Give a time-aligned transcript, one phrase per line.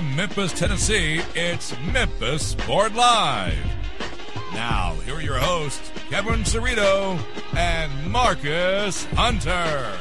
[0.00, 3.54] From Memphis, Tennessee, it's Memphis Sport Live.
[4.54, 7.20] Now, here are your hosts, Kevin Cerrito
[7.54, 9.92] and Marcus Hunter.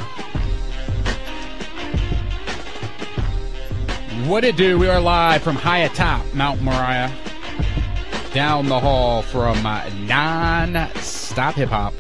[4.26, 4.80] What it do?
[4.80, 7.14] We are live from high atop Mount Moriah,
[8.34, 11.94] down the hall from uh, non-stop hip hop.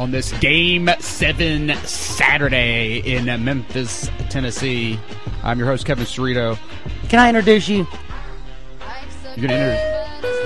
[0.00, 1.74] On this Game Seven
[2.22, 4.96] Saturday in Memphis, Tennessee,
[5.42, 6.56] I'm your host Kevin Cerrito.
[7.08, 7.84] Can I introduce you?
[9.36, 10.38] You're gonna introduce.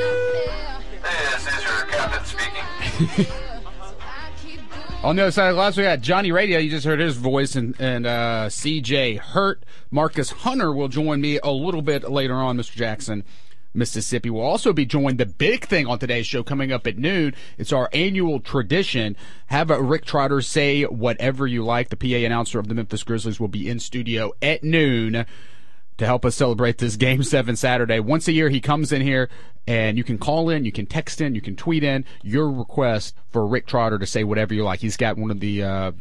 [1.03, 3.33] This is your captain speaking.
[5.05, 6.59] On the other side of the glass, we got Johnny Radio.
[6.59, 9.63] You just heard his voice, and, and uh, CJ Hurt.
[9.91, 12.73] Marcus Hunter will join me a little bit later on, Mr.
[12.73, 13.23] Jackson.
[13.77, 15.19] Mississippi will also be joined.
[15.19, 17.35] The big thing on today's show coming up at noon.
[17.59, 19.17] It's our annual tradition.
[19.47, 21.91] Have Rick Trotter say whatever you like.
[21.91, 25.27] The PA announcer of the Memphis Grizzlies will be in studio at noon
[25.99, 28.01] to help us celebrate this Game 7 Saturday.
[28.01, 29.29] Once a year, he comes in here
[29.67, 33.15] and you can call in, you can text in, you can tweet in your request
[33.31, 34.81] for Rick Trotter to say whatever you like.
[34.81, 35.93] He's got one of the uh,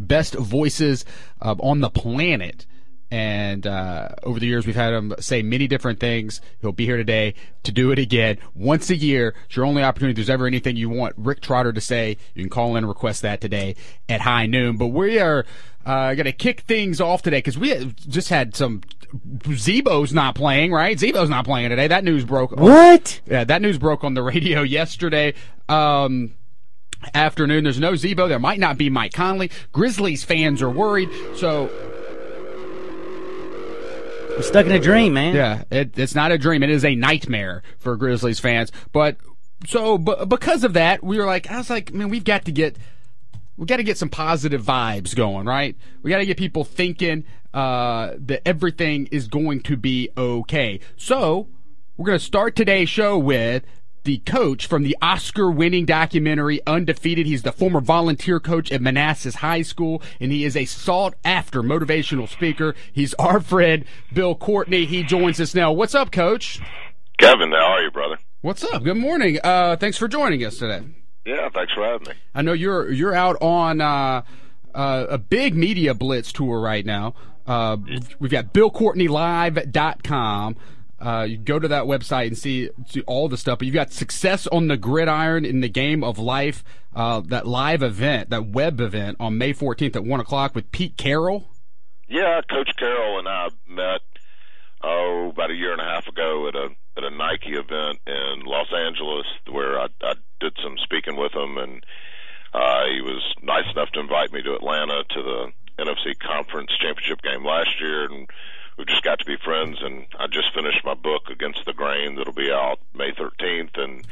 [0.00, 1.04] best voices
[1.40, 2.66] uh, on the planet.
[3.10, 6.42] And uh, over the years, we've had him say many different things.
[6.60, 8.38] He'll be here today to do it again.
[8.54, 10.12] Once a year, it's your only opportunity.
[10.20, 12.88] If there's ever anything you want Rick Trotter to say, you can call in and
[12.88, 13.76] request that today
[14.10, 14.76] at high noon.
[14.76, 15.46] But we are
[15.86, 18.82] uh, going to kick things off today because we just had some
[19.50, 20.98] Z-Bo's not playing, right?
[20.98, 21.88] Z-Bo's not playing today.
[21.88, 22.52] That news broke.
[22.52, 23.22] What?
[23.26, 25.32] Yeah, that news broke on the radio yesterday.
[25.66, 26.34] Um,
[27.14, 27.64] afternoon.
[27.64, 28.28] There's no Z-Bo.
[28.28, 29.50] There might not be Mike Conley.
[29.72, 31.08] Grizzlies fans are worried.
[31.36, 31.70] So
[34.42, 35.34] Stuck in a dream, man.
[35.34, 36.62] yeah, it, it's not a dream.
[36.62, 38.72] It is a nightmare for Grizzlies fans.
[38.92, 39.16] But
[39.66, 42.52] so, but because of that, we were like, I was like, man, we've got to
[42.52, 42.76] get,
[43.56, 45.76] we got to get some positive vibes going, right?
[46.02, 50.80] We got to get people thinking uh, that everything is going to be okay.
[50.96, 51.48] So
[51.96, 53.64] we're going to start today's show with
[54.08, 57.26] the coach from the Oscar winning documentary Undefeated.
[57.26, 61.62] He's the former volunteer coach at Manassas High School, and he is a sought after
[61.62, 62.74] motivational speaker.
[62.90, 64.86] He's our friend, Bill Courtney.
[64.86, 65.72] He joins us now.
[65.72, 66.58] What's up, coach?
[67.18, 68.16] Kevin, how are you, brother?
[68.40, 68.82] What's up?
[68.82, 69.40] Good morning.
[69.44, 70.86] Uh, thanks for joining us today.
[71.26, 72.14] Yeah, thanks for having me.
[72.34, 74.22] I know you're you're out on uh,
[74.74, 77.12] uh, a big media blitz tour right now.
[77.46, 77.76] Uh,
[78.18, 80.56] we've got BillCourtneyLive.com.
[81.00, 83.58] Uh, you go to that website and see, see all the stuff.
[83.58, 86.64] But you've got Success on the Gridiron in the Game of Life,
[86.94, 90.96] uh, that live event, that web event on May 14th at 1 o'clock with Pete
[90.96, 91.46] Carroll.
[92.08, 94.00] Yeah, Coach Carroll and I met
[94.82, 98.44] oh about a year and a half ago at a at a Nike event in
[98.44, 101.84] Los Angeles where I, I did some speaking with him, and
[102.52, 107.22] uh, he was nice enough to invite me to Atlanta to the NFC Conference Championship
[107.22, 108.28] game last year, and
[108.78, 109.78] we just got to be friends.
[109.82, 114.06] And I just finished my book Against the Grain that'll be out May 13th, and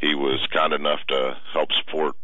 [0.00, 2.14] he was kind enough to help support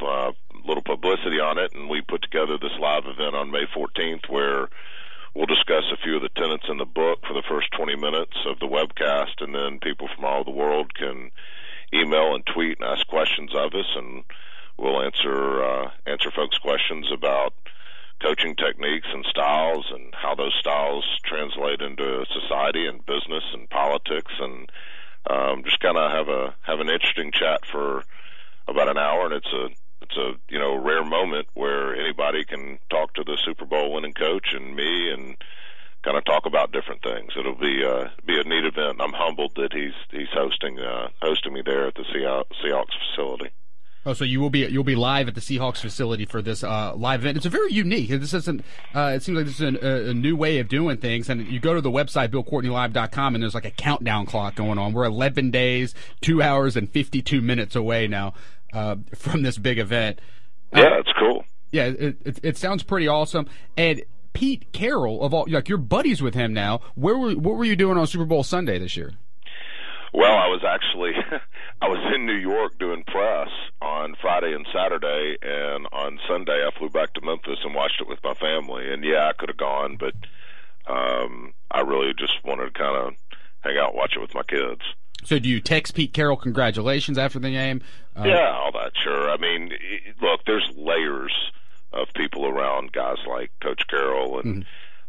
[0.00, 0.32] uh,
[0.64, 4.68] little publicity on it, and we put together this live event on May 14th where
[5.34, 8.36] we'll discuss a few of the tenets in the book for the first 20 minutes
[8.46, 11.30] of the webcast, and then people from all over the world can
[11.92, 14.24] email and tweet and ask questions of us, and
[14.76, 17.54] we'll answer uh, answer folks' questions about
[18.22, 24.32] coaching techniques and styles and how those styles translate into society and business and politics,
[24.40, 24.70] and
[25.28, 28.04] um, just kind of have a have an interesting chat for
[28.68, 29.68] about an hour, and it's a
[30.02, 34.12] it's a you know rare moment where anybody can talk to the Super Bowl winning
[34.12, 35.36] coach and me and
[36.02, 37.32] kind of talk about different things.
[37.36, 39.00] It'll be uh, be a neat event.
[39.00, 43.50] I'm humbled that he's he's hosting uh, hosting me there at the Seahawks, Seahawks facility.
[44.06, 46.94] Oh, so you will be you'll be live at the Seahawks facility for this uh,
[46.94, 47.38] live event.
[47.38, 48.08] It's a very unique.
[48.08, 48.64] This isn't.
[48.94, 51.28] Uh, it seems like this is a, a new way of doing things.
[51.28, 54.92] And you go to the website BillCourtneyLive.com, and there's like a countdown clock going on.
[54.92, 58.32] We're 11 days, two hours, and 52 minutes away now
[58.72, 60.20] uh, from this big event.
[60.72, 61.44] Uh, Yeah, it's cool.
[61.72, 63.48] yeah, it, it, it sounds pretty awesome.
[63.76, 64.02] And
[64.34, 66.80] Pete Carroll of all, like you're buddies with him now.
[66.94, 69.14] Where were what were you doing on Super Bowl Sunday this year?
[70.14, 71.12] Well, I was actually
[71.82, 73.48] I was in New York doing press
[74.06, 78.08] on Friday and Saturday, and on Sunday I flew back to Memphis and watched it
[78.08, 78.92] with my family.
[78.92, 80.14] And yeah, I could have gone, but
[80.86, 83.14] um, I really just wanted to kind of
[83.60, 84.82] hang out, and watch it with my kids.
[85.24, 87.82] So do you text Pete Carroll congratulations after the game?
[88.16, 88.92] Uh, Yeah, all that.
[89.02, 89.28] Sure.
[89.28, 89.72] I mean,
[90.22, 91.32] look, there's layers
[91.92, 94.66] of people around guys like Coach Carroll, and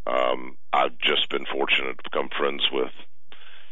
[0.08, 2.92] um, I've just been fortunate to become friends with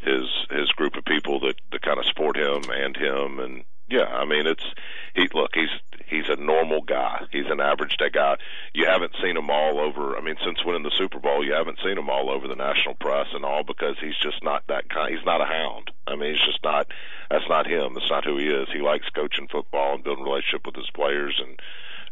[0.02, 4.06] his his group of people that that kind of support him and him, and yeah,
[4.06, 4.66] I mean, it's
[5.14, 5.28] he.
[5.34, 5.70] Look, he's
[6.08, 7.26] He's a normal guy.
[7.32, 8.38] He's an average day guy.
[8.74, 10.16] You haven't seen him all over.
[10.16, 12.96] I mean, since winning the Super Bowl, you haven't seen him all over the national
[12.96, 15.14] press and all because he's just not that kind.
[15.16, 15.92] He's not a hound.
[16.06, 16.88] I mean, he's just not.
[17.30, 17.96] That's not him.
[17.96, 18.68] That's not who he is.
[18.72, 21.60] He likes coaching football and building relationship with his players and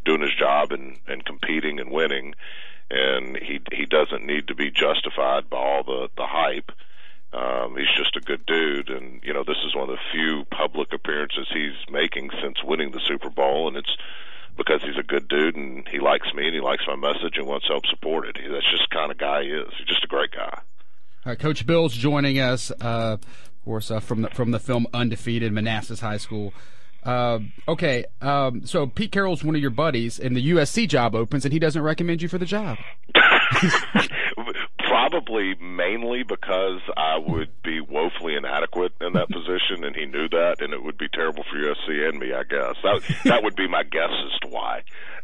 [0.06, 2.34] doing his job and and competing and winning.
[2.90, 6.72] And he he doesn't need to be justified by all the the hype.
[7.34, 10.46] Um, he's just a good dude, and you know this is one of the few
[10.52, 13.98] public appearances he's making since winning the Super Bowl, and it's
[14.56, 17.48] because he's a good dude and he likes me and he likes my message and
[17.48, 18.38] wants help support it.
[18.52, 19.68] That's just the kind of guy he is.
[19.80, 20.62] He's just a great guy.
[21.26, 24.86] All right, Coach Bill's joining us, uh, of course, uh, from the from the film
[24.94, 26.54] Undefeated, Manassas High School.
[27.04, 31.46] Uh, okay, um, so Pete Carroll's one of your buddies, and the USC job opens,
[31.46, 32.78] and he doesn't recommend you for the job.
[34.94, 40.58] Probably mainly because I would be woefully inadequate in that position, and he knew that,
[40.60, 42.32] and it would be terrible for USC and me.
[42.32, 44.84] I guess that that would be my guess as to why.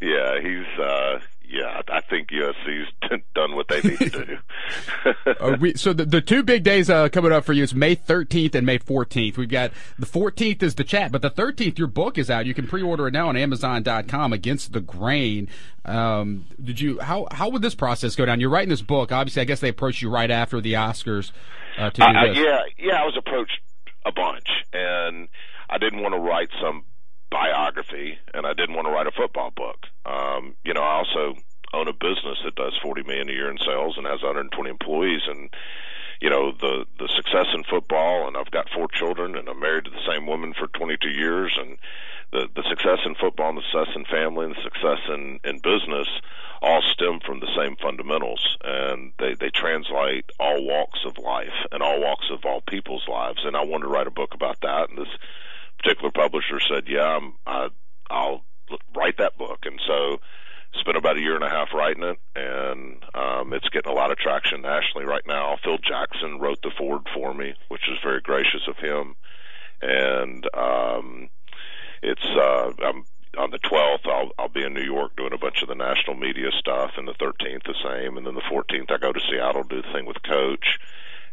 [0.00, 2.88] yeah, he's uh, yeah, I think USC's
[3.34, 4.38] done what they need to do.
[5.26, 7.96] uh, we, so the, the two big days uh, coming up for you is May
[7.96, 9.36] 13th and May 14th.
[9.36, 12.46] We've got the 14th is the chat, but the 13th your book is out.
[12.46, 14.32] You can pre-order it now on Amazon.com.
[14.32, 15.48] Against the Grain.
[15.84, 18.40] Um, did you how how would this process go down?
[18.40, 19.10] You're writing this book.
[19.10, 21.32] Obviously, I guess they approached you right after the Oscars
[21.78, 22.36] uh, to do uh, this.
[22.36, 23.60] yeah, yeah, I was approached
[24.04, 25.28] a bunch, and
[25.70, 26.84] I didn't want to write some
[27.30, 29.86] biography, and I didn't want to write a football book.
[30.04, 31.36] Um, you know, I also
[31.72, 35.22] own a business that does 40 million a year in sales and has 120 employees,
[35.26, 35.50] and
[36.20, 39.84] you know the the success in football, and I've got four children, and I'm married
[39.84, 41.78] to the same woman for 22 years, and
[42.32, 45.58] the the success in football, and the success in family, and the success in in
[45.58, 46.08] business
[46.60, 51.82] all stem from the same fundamentals, and they they translate all walks of life and
[51.82, 53.40] all walks of all people's lives.
[53.44, 55.14] And I wanted to write a book about that, and this
[55.78, 57.68] particular publisher said, "Yeah, I'm, I,
[58.10, 58.44] I'll
[58.94, 60.20] write that book." And so,
[60.74, 64.10] spent about a year and a half writing it, and um, it's getting a lot
[64.10, 65.56] of traction nationally right now.
[65.62, 69.14] Phil Jackson wrote the foreword for me, which was very gracious of him,
[69.80, 71.28] and um,
[72.02, 73.04] it's uh, I'm
[73.36, 76.16] on the 12th, I'll I'll be in New York doing a bunch of the national
[76.16, 79.64] media stuff, and the 13th the same, and then the 14th I go to Seattle
[79.64, 80.78] do the thing with Coach,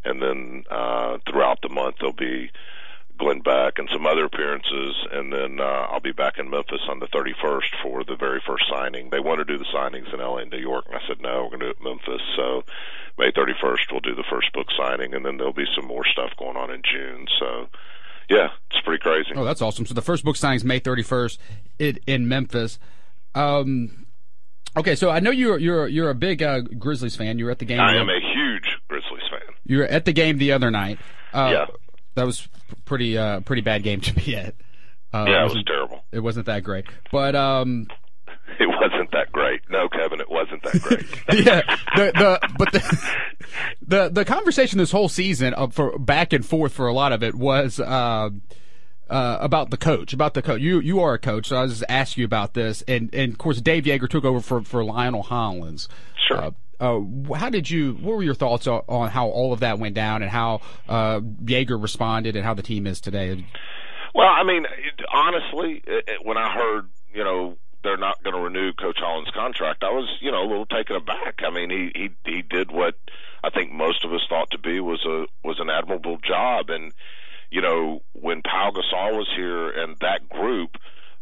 [0.04, 2.52] and then uh, throughout the month there'll be
[3.18, 7.00] Glenn Beck and some other appearances, and then uh, I'll be back in Memphis on
[7.00, 9.10] the 31st for the very first signing.
[9.10, 11.44] They want to do the signings in LA and New York, and I said no,
[11.44, 12.22] we're going to do it in Memphis.
[12.36, 12.64] So
[13.18, 16.32] May 31st we'll do the first book signing, and then there'll be some more stuff
[16.38, 17.28] going on in June.
[17.40, 17.68] So
[18.30, 19.32] yeah, it's pretty crazy.
[19.36, 19.86] Oh, that's awesome.
[19.86, 21.38] So the first book signing is May 31st
[21.80, 22.80] in, in Memphis.
[23.34, 24.08] Um,
[24.76, 27.40] okay, so I know you're you're you're a big uh, Grizzlies fan.
[27.40, 27.80] You were at the game.
[27.80, 29.56] I am a huge Grizzlies fan.
[29.66, 31.00] You were at the game the other night.
[31.34, 31.66] Uh, yeah
[32.16, 32.48] that was
[32.86, 34.56] pretty uh pretty bad game to be at.
[35.14, 36.04] Uh, yeah, it was terrible.
[36.12, 37.88] It wasn't that great, but um,
[38.60, 39.62] it wasn't that great.
[39.70, 41.06] No, Kevin, it wasn't that great.
[41.46, 41.62] yeah,
[41.96, 43.12] the the but the
[43.82, 47.24] the the conversation this whole season uh, for back and forth for a lot of
[47.24, 47.80] it was.
[47.80, 48.30] Uh,
[49.08, 50.60] uh, about the coach, about the coach.
[50.60, 52.82] You you are a coach, so I was just ask you about this.
[52.88, 55.88] And and of course, Dave Joerger took over for for Lionel Hollins.
[56.28, 56.38] Sure.
[56.46, 57.00] Uh, uh,
[57.36, 57.94] how did you?
[57.94, 61.82] What were your thoughts on, how all of that went down and how uh, Joerger
[61.82, 63.46] responded and how the team is today?
[64.14, 64.66] Well, I mean,
[65.14, 69.84] honestly, it, when I heard, you know, they're not going to renew Coach Hollins' contract,
[69.84, 71.42] I was, you know, a little taken aback.
[71.46, 72.96] I mean, he he he did what
[73.44, 76.92] I think most of us thought to be was a was an admirable job, and
[77.52, 80.78] you know, when Pau Gasol was here and that group,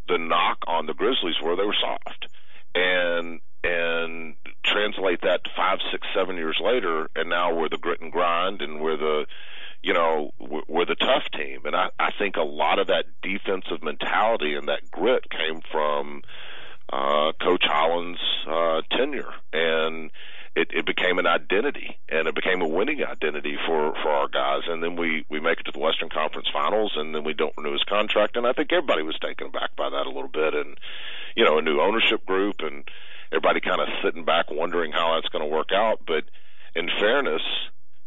[0.08, 2.28] the knock on the Grizzlies were they were soft,
[2.74, 8.12] and and translate that five, six, seven years later, and now we're the grit and
[8.12, 9.26] grind, and we're the,
[9.82, 11.60] you know, we're, the tough team.
[11.64, 16.22] And I, I think a lot of that defensive mentality and that grit came from
[16.92, 18.18] uh, Coach Hollins'
[18.48, 20.10] uh, tenure, and
[20.56, 24.62] it, it became an identity, and it became a winning identity for for our guys.
[24.68, 27.56] And then we we make it to the Western Conference Finals, and then we don't
[27.56, 28.36] renew his contract.
[28.36, 30.78] And I think everybody was taken aback by that a little bit, and
[31.34, 32.84] you know, a new ownership group and
[33.34, 36.00] everybody kind of sitting back wondering how that's going to work out.
[36.06, 36.24] But
[36.74, 37.42] in fairness,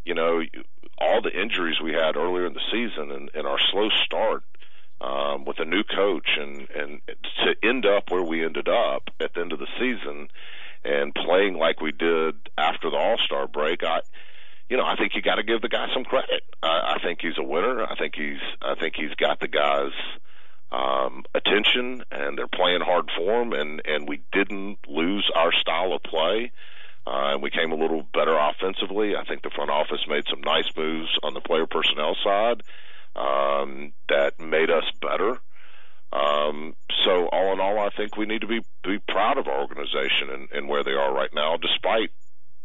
[0.06, 0.42] you know,
[0.98, 4.44] all the injuries we had earlier in the season and, and our slow start
[5.02, 7.02] um, with a new coach and and
[7.44, 10.30] to end up where we ended up at the end of the season
[10.84, 14.00] and playing like we did after the All Star break, I
[14.70, 16.44] you know, I think you got to give the guy some credit.
[16.64, 17.84] I, I think he's a winner.
[17.84, 19.92] I think he's I think he's got the guys
[20.72, 25.94] um, attention, and they're playing hard for him, and and we didn't lose our style
[25.94, 26.52] of play.
[27.06, 29.16] Uh, and we came a little better offensively.
[29.16, 32.64] I think the front office made some nice moves on the player personnel side
[33.16, 35.40] um, that made us better.
[36.12, 39.62] Um, so all in all, I think we need to be be proud of our
[39.62, 42.12] organization and, and where they are right now, despite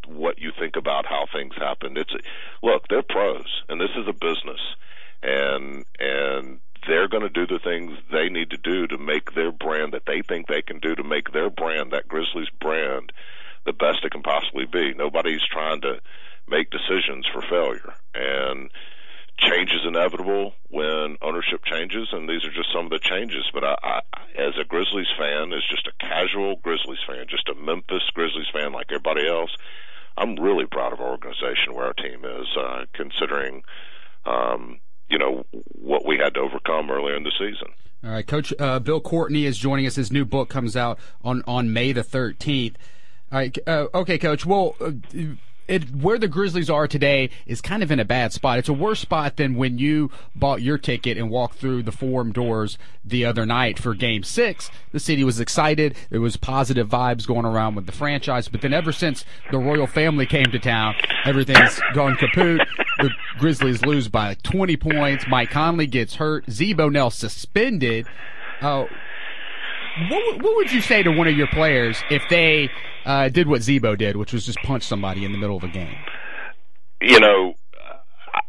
[0.07, 1.97] what you think about how things happened.
[1.99, 2.13] It's
[2.63, 4.61] look, they're pros, and this is a business,
[5.23, 9.53] and and they're going to do the things they need to do to make their
[9.53, 13.13] brand that they think they can do to make their brand, that Grizzlies brand,
[13.65, 14.95] the best it can possibly be.
[14.95, 16.01] Nobody's trying to
[16.49, 18.71] make decisions for failure, and
[19.39, 23.49] change is inevitable when ownership changes, and these are just some of the changes.
[23.53, 24.01] But I, I,
[24.37, 28.73] as a Grizzlies fan, as just a casual Grizzlies fan, just a Memphis Grizzlies fan
[28.73, 29.51] like everybody else,
[30.17, 33.63] I'm really proud of our organization, where our team is, uh, considering,
[34.27, 34.81] um,
[35.11, 35.45] you know,
[35.81, 37.69] what we had to overcome earlier in the season.
[38.05, 39.95] All right, Coach uh, Bill Courtney is joining us.
[39.97, 42.75] His new book comes out on on May the 13th.
[43.31, 44.45] All right, uh, okay, Coach.
[44.45, 44.77] Well.
[45.69, 48.59] It, where the Grizzlies are today is kind of in a bad spot.
[48.59, 52.33] It's a worse spot than when you bought your ticket and walked through the forum
[52.33, 54.71] doors the other night for Game Six.
[54.93, 55.97] The city was excited.
[56.11, 58.49] There was positive vibes going around with the franchise.
[58.49, 62.61] But then ever since the royal family came to town, everything's gone kaput.
[62.99, 65.27] The Grizzlies lose by 20 points.
[65.29, 66.51] Mike Conley gets hurt.
[66.51, 68.07] Z-Bo Nell suspended.
[68.61, 68.87] Uh,
[70.09, 72.71] what, what would you say to one of your players if they
[73.05, 75.69] uh, did what Z-Bo did, which was just punch somebody in the middle of a
[75.69, 75.97] game?
[77.01, 77.55] You know,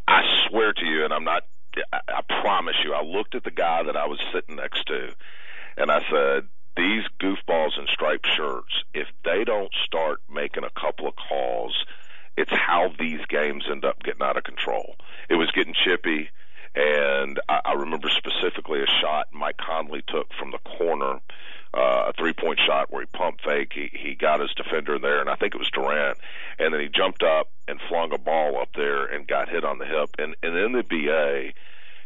[0.08, 1.44] I swear to you, and I'm not.
[1.92, 5.10] I promise you, I looked at the guy that I was sitting next to,
[5.76, 6.48] and I said,
[6.78, 11.84] "These goofballs in striped shirts, if they don't start making a couple of calls,
[12.38, 14.96] it's how these games end up getting out of control."
[15.30, 16.30] It was getting chippy.
[16.76, 21.20] And I, I remember specifically a shot Mike Conley took from the corner,
[21.74, 23.72] uh, a three point shot where he pump fake.
[23.74, 26.18] He, he got his defender there, and I think it was Durant.
[26.60, 29.78] And then he jumped up and flung a ball up there and got hit on
[29.78, 30.10] the hip.
[30.18, 31.54] And, and in the NBA,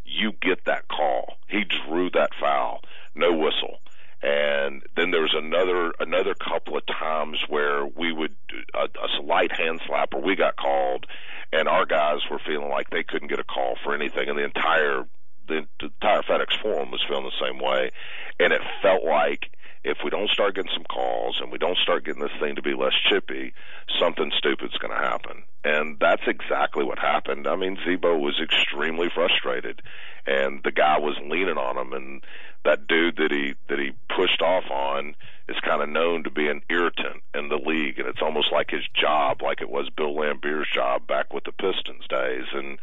[0.05, 1.37] you get that call.
[1.47, 2.81] He drew that foul,
[3.15, 3.79] no whistle
[4.21, 8.35] and then there was another another couple of times where we would
[8.73, 11.05] a, a slight hand slap or we got called
[11.53, 14.27] and our guys were feeling like they couldn't get a call for anything.
[14.29, 15.05] And the entire
[15.47, 17.91] the, the entire FedEx Forum was feeling the same way.
[18.39, 19.49] And it felt like
[19.83, 22.61] if we don't start getting some calls and we don't start getting this thing to
[22.61, 23.53] be less chippy,
[23.99, 25.43] something stupid's going to happen.
[25.63, 27.47] And that's exactly what happened.
[27.47, 29.81] I mean, Z-Bo was extremely frustrated,
[30.25, 32.23] and the guy was leaning on him, and
[32.63, 35.15] that dude that he that he pushed off on
[35.47, 38.69] is kind of known to be an irritant in the league, and it's almost like
[38.69, 42.77] his job, like it was Bill Laimbeer's job back with the Pistons days, and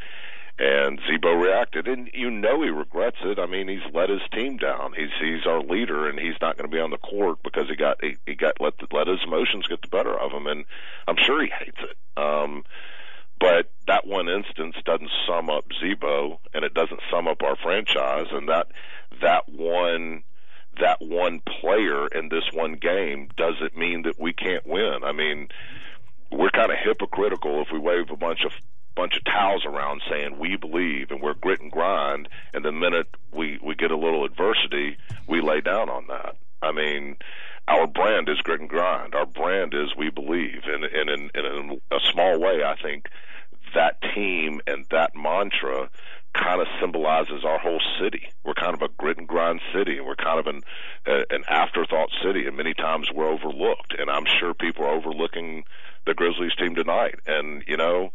[0.58, 3.38] and Z-Bo reacted, and you know he regrets it.
[3.38, 4.92] I mean, he's let his team down.
[4.96, 7.74] He's he's our leader, and he's not going to be on the court because he
[7.74, 10.64] got he, he got let the, let his emotions get the better of him, and
[11.08, 11.96] I'm sure he hates it.
[12.22, 12.64] Um,
[13.40, 18.28] but that one instance doesn't sum up Z-Bo, and it doesn't sum up our franchise,
[18.30, 18.68] and that
[19.20, 20.22] that one
[20.80, 25.00] that one player in this one game doesn't mean that we can't win.
[25.04, 25.48] I mean,
[26.30, 28.52] we're kind of hypocritical if we wave a bunch of
[28.94, 33.08] bunch of towels around saying we believe and we're grit and grind, and the minute
[33.32, 34.96] we we get a little adversity,
[35.26, 36.36] we lay down on that.
[36.62, 37.16] I mean,
[37.68, 39.14] our brand is grit and grind.
[39.14, 43.08] Our brand is we believe, and, and in, in a small way, I think
[43.74, 45.90] that team and that mantra
[46.34, 48.28] kind of symbolizes our whole city.
[48.44, 50.62] We're kind of a grit and grind city, and we're kind of an
[51.06, 53.94] an afterthought city, and many times we're overlooked.
[53.98, 55.64] And I'm sure people are overlooking
[56.06, 57.16] the Grizzlies team tonight.
[57.26, 58.12] And you know,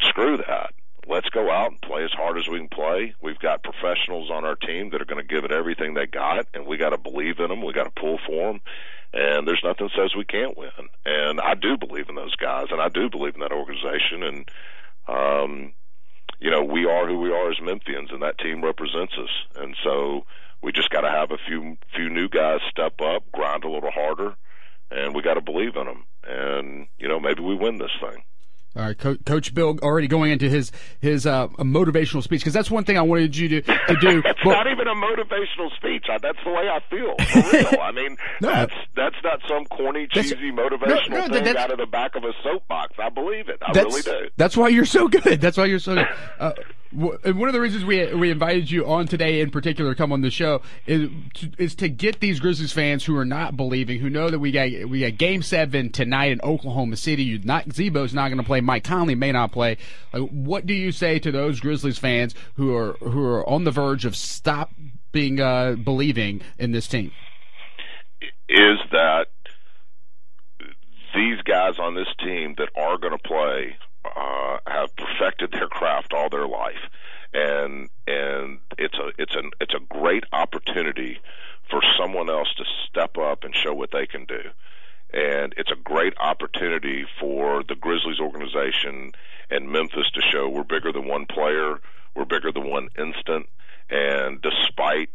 [0.00, 0.72] screw that.
[1.06, 3.14] Let's go out and play as hard as we can play.
[3.20, 6.46] We've got professionals on our team that are going to give it everything they got,
[6.54, 7.64] and we got to believe in them.
[7.64, 8.60] We got to pull for them,
[9.12, 10.70] and there's nothing says we can't win.
[11.04, 14.22] And I do believe in those guys, and I do believe in that organization.
[14.22, 14.50] And
[15.08, 15.72] um,
[16.38, 19.30] you know, we are who we are as Memphians, and that team represents us.
[19.56, 20.24] And so
[20.62, 23.90] we just got to have a few few new guys step up, grind a little
[23.90, 24.34] harder,
[24.90, 26.04] and we got to believe in them.
[26.24, 28.22] And you know, maybe we win this thing.
[28.76, 32.70] All right, Co- Coach Bill already going into his his uh, motivational speech because that's
[32.70, 34.18] one thing I wanted you to, to do.
[34.24, 36.06] it's but, not even a motivational speech.
[36.22, 37.16] that's the way I feel.
[37.18, 37.80] For real.
[37.82, 41.78] I mean, no, that's that's not some corny, cheesy motivational no, no, thing out of
[41.78, 42.94] the back of a soapbox.
[43.00, 43.58] I believe it.
[43.60, 44.28] I really do.
[44.36, 45.40] That's why you're so good.
[45.40, 46.08] That's why you're so good.
[46.38, 46.52] Uh,
[46.92, 50.22] and one of the reasons we we invited you on today, in particular, come on
[50.22, 54.10] the show is to, is to get these Grizzlies fans who are not believing, who
[54.10, 57.22] know that we got we got Game Seven tonight in Oklahoma City.
[57.22, 58.59] You not Z-Bo's not going to play.
[58.60, 59.76] Mike Conley may not play.
[60.12, 64.04] What do you say to those Grizzlies fans who are who are on the verge
[64.04, 64.72] of stop
[65.12, 67.12] being uh, believing in this team?
[68.48, 69.26] Is that
[71.14, 76.12] these guys on this team that are going to play uh, have perfected their craft
[76.12, 76.88] all their life,
[77.32, 81.18] and and it's a it's an it's a great opportunity
[81.68, 84.40] for someone else to step up and show what they can do.
[85.12, 89.12] And it's a great opportunity for the Grizzlies organization
[89.50, 91.80] and Memphis to show we're bigger than one player,
[92.14, 93.48] we're bigger than one instant,
[93.90, 95.10] and despite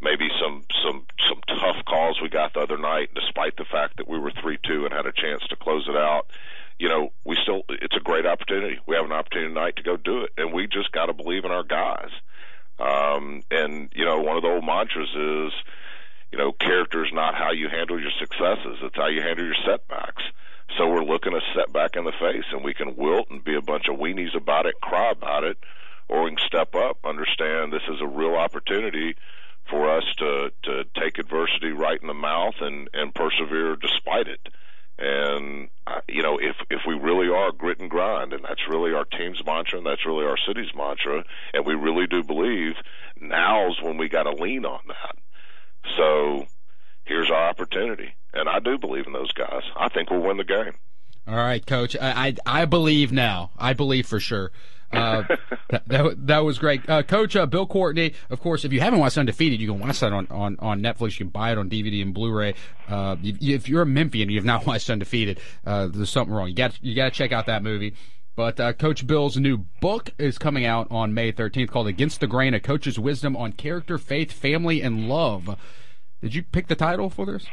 [0.00, 4.08] maybe some some some tough calls we got the other night, despite the fact that
[4.08, 6.26] we were three two and had a chance to close it out.
[6.78, 8.78] You know, we still it's a great opportunity.
[8.86, 11.44] We have an opportunity tonight to go do it, and we just got to believe
[11.44, 12.10] in our guys.
[12.78, 15.52] Um, and you know, one of the old mantras is,
[16.36, 19.56] you know, character is not how you handle your successes; it's how you handle your
[19.64, 20.22] setbacks.
[20.76, 23.62] So we're looking a setback in the face, and we can wilt and be a
[23.62, 25.56] bunch of weenies about it, cry about it,
[26.08, 29.16] or we can step up, understand this is a real opportunity
[29.70, 34.46] for us to to take adversity right in the mouth and and persevere despite it.
[34.98, 38.92] And uh, you know, if if we really are grit and grind, and that's really
[38.92, 41.24] our team's mantra, and that's really our city's mantra,
[41.54, 42.74] and we really do believe
[43.18, 45.16] now's when we got to lean on that.
[45.96, 46.46] So
[47.04, 49.62] here's our opportunity, and I do believe in those guys.
[49.76, 50.72] I think we'll win the game.
[51.26, 51.96] All right, Coach.
[52.00, 53.50] I I, I believe now.
[53.58, 54.52] I believe for sure.
[54.92, 55.24] Uh,
[55.70, 56.88] that, that, that, was great.
[56.88, 60.00] Uh, Coach uh, Bill Courtney, of course, if you haven't watched Undefeated, you can watch
[60.00, 61.18] that on, on, on Netflix.
[61.18, 62.54] You can buy it on DVD and Blu-ray.
[62.88, 66.48] Uh, if you're a Memphian and you have not watched Undefeated, uh, there's something wrong.
[66.48, 67.94] You got you got to check out that movie.
[68.36, 72.26] But uh, Coach Bill's new book is coming out on May 13th called Against the
[72.26, 75.58] Grain, A Coach's Wisdom on Character, Faith, Family, and Love.
[76.20, 77.46] Did you pick the title for this?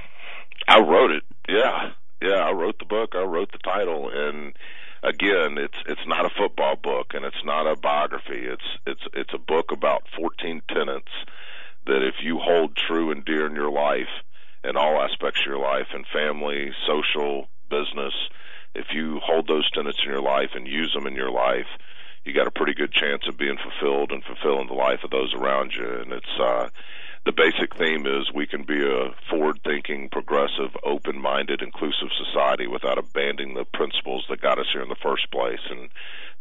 [0.68, 1.24] I wrote it.
[1.48, 1.92] Yeah.
[2.22, 3.16] Yeah, I wrote the book.
[3.16, 4.10] I wrote the title.
[4.14, 4.54] And
[5.04, 8.46] again, it's it's not a football book and it's not a biography.
[8.46, 11.12] It's it's it's a book about 14 tenets
[11.86, 14.10] that if you hold true and dear in your life,
[14.64, 18.14] in all aspects of your life, in family, social, business,
[18.76, 21.68] if you hold those tenets in your life and use them in your life,
[22.24, 25.34] you got a pretty good chance of being fulfilled and fulfilling the life of those
[25.34, 25.88] around you.
[26.02, 26.70] And it's uh
[27.26, 32.68] the basic theme is we can be a forward thinking, progressive, open minded, inclusive society
[32.68, 35.62] without abandoning the principles that got us here in the first place.
[35.70, 35.90] And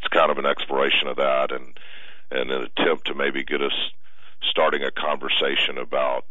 [0.01, 1.79] it's kind of an exploration of that and,
[2.33, 3.93] and an attempt to maybe get us
[4.51, 6.25] starting a conversation about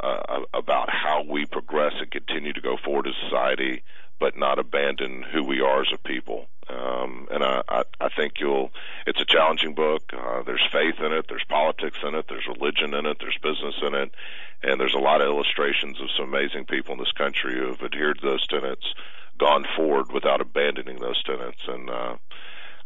[0.00, 3.82] uh, about how we progress and continue to go forward as society,
[4.24, 6.46] but not abandon who we are as a people.
[6.70, 8.70] Um, and I, I, I think you'll.
[9.06, 10.14] It's a challenging book.
[10.14, 11.26] Uh, there's faith in it.
[11.28, 12.24] There's politics in it.
[12.26, 13.18] There's religion in it.
[13.20, 14.14] There's business in it,
[14.62, 17.82] and there's a lot of illustrations of some amazing people in this country who have
[17.82, 18.94] adhered to those tenets,
[19.38, 21.60] gone forward without abandoning those tenets.
[21.68, 22.16] And uh,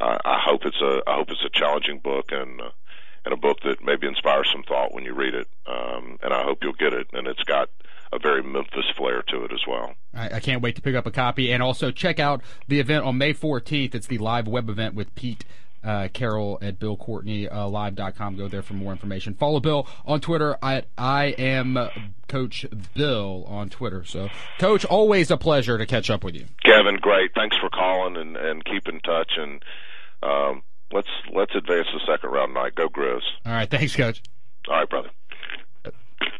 [0.00, 1.02] I, I hope it's a.
[1.06, 2.60] I hope it's a challenging book and.
[2.60, 2.70] Uh,
[3.24, 5.48] and a book that maybe inspires some thought when you read it.
[5.66, 7.08] Um, and I hope you'll get it.
[7.12, 7.68] And it's got
[8.12, 9.94] a very Memphis flair to it as well.
[10.14, 13.04] I, I, can't wait to pick up a copy and also check out the event
[13.04, 13.94] on May 14th.
[13.94, 15.44] It's the live web event with Pete.
[15.84, 18.34] Uh, Carroll at BillCourtneyLive.com.
[18.34, 19.34] Uh, Go there for more information.
[19.34, 21.78] Follow Bill on Twitter at I am
[22.26, 24.04] Coach Bill on Twitter.
[24.04, 26.46] So, Coach, always a pleasure to catch up with you.
[26.64, 27.30] Kevin, great.
[27.32, 29.30] Thanks for calling and, and keep in touch.
[29.36, 29.62] And
[30.20, 32.74] um, let's let's advance the second round tonight.
[32.74, 33.22] Go Grizz.
[33.46, 34.20] All right, thanks, Coach.
[34.68, 35.10] All right, brother.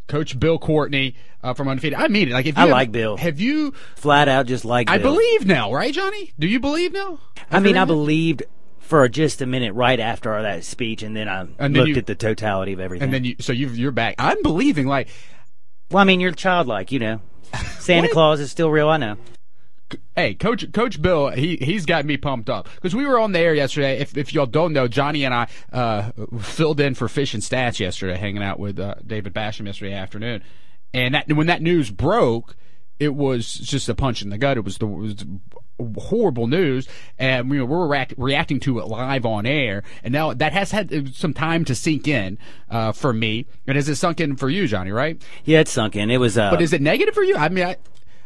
[0.08, 1.98] Coach Bill Courtney uh, from Undefeated.
[1.98, 2.32] I mean it.
[2.32, 3.16] Like if you I have, like Bill.
[3.16, 4.90] Have you flat out just like?
[4.90, 5.12] I Bill.
[5.12, 6.32] believe now, right, Johnny?
[6.38, 7.18] Do you believe now?
[7.50, 8.42] I mean, I believed
[8.80, 12.06] for just a minute right after that speech, and then I and looked you, at
[12.06, 13.04] the totality of everything.
[13.04, 14.16] And then you, so you you're back.
[14.18, 14.86] I'm believing.
[14.86, 15.08] Like,
[15.90, 17.20] well, I mean, you're childlike, you know.
[17.78, 18.88] Santa Claus is still real.
[18.88, 19.16] I know
[20.16, 23.38] hey, Coach Coach Bill, he he's got me pumped up because we were on the
[23.38, 23.98] air yesterday.
[23.98, 27.80] If if y'all don't know, Johnny and I uh, filled in for Fish and Stats
[27.80, 30.42] yesterday, hanging out with uh, David Basham yesterday afternoon,
[30.92, 32.56] and that when that news broke,
[32.98, 34.56] it was just a punch in the gut.
[34.56, 35.24] It was the it was
[35.98, 40.52] horrible news, and we were react, reacting to it live on air, and now that
[40.52, 43.46] has had some time to sink in uh, for me.
[43.66, 44.90] And has it sunk in for you, Johnny?
[44.90, 45.22] Right?
[45.44, 46.10] Yeah, it's sunk in.
[46.10, 46.36] It was.
[46.36, 47.36] Uh, but is it negative for you?
[47.36, 47.76] I mean, I,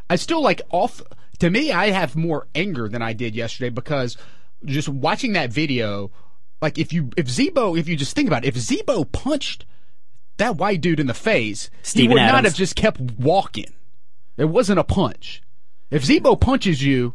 [0.08, 1.02] I still like off
[1.42, 4.16] to me, I have more anger than I did yesterday because
[4.64, 6.12] just watching that video,
[6.60, 9.66] like if you if Z-Bo, if you just think about it, if Z-Bo punched
[10.36, 12.32] that white dude in the face, Steven he would Adams.
[12.32, 13.72] not have just kept walking.
[14.36, 15.42] It wasn't a punch.
[15.90, 17.14] If Z-Bo punches you,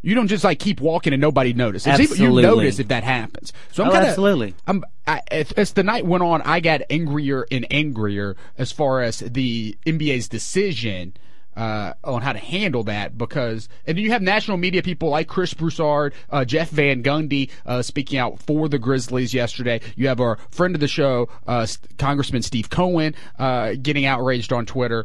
[0.00, 1.88] you don't just like keep walking and nobody notices.
[1.88, 2.24] Absolutely.
[2.24, 3.52] You notice if that happens.
[3.72, 4.54] So I'm oh, kind of absolutely.
[4.66, 9.02] I'm I, as, as the night went on, I got angrier and angrier as far
[9.02, 11.18] as the NBA's decision
[11.58, 15.52] uh, on how to handle that because, and you have national media people like Chris
[15.52, 19.80] Broussard, uh, Jeff Van Gundy uh, speaking out for the Grizzlies yesterday.
[19.96, 21.66] You have our friend of the show, uh,
[21.98, 25.04] Congressman Steve Cohen, uh, getting outraged on Twitter.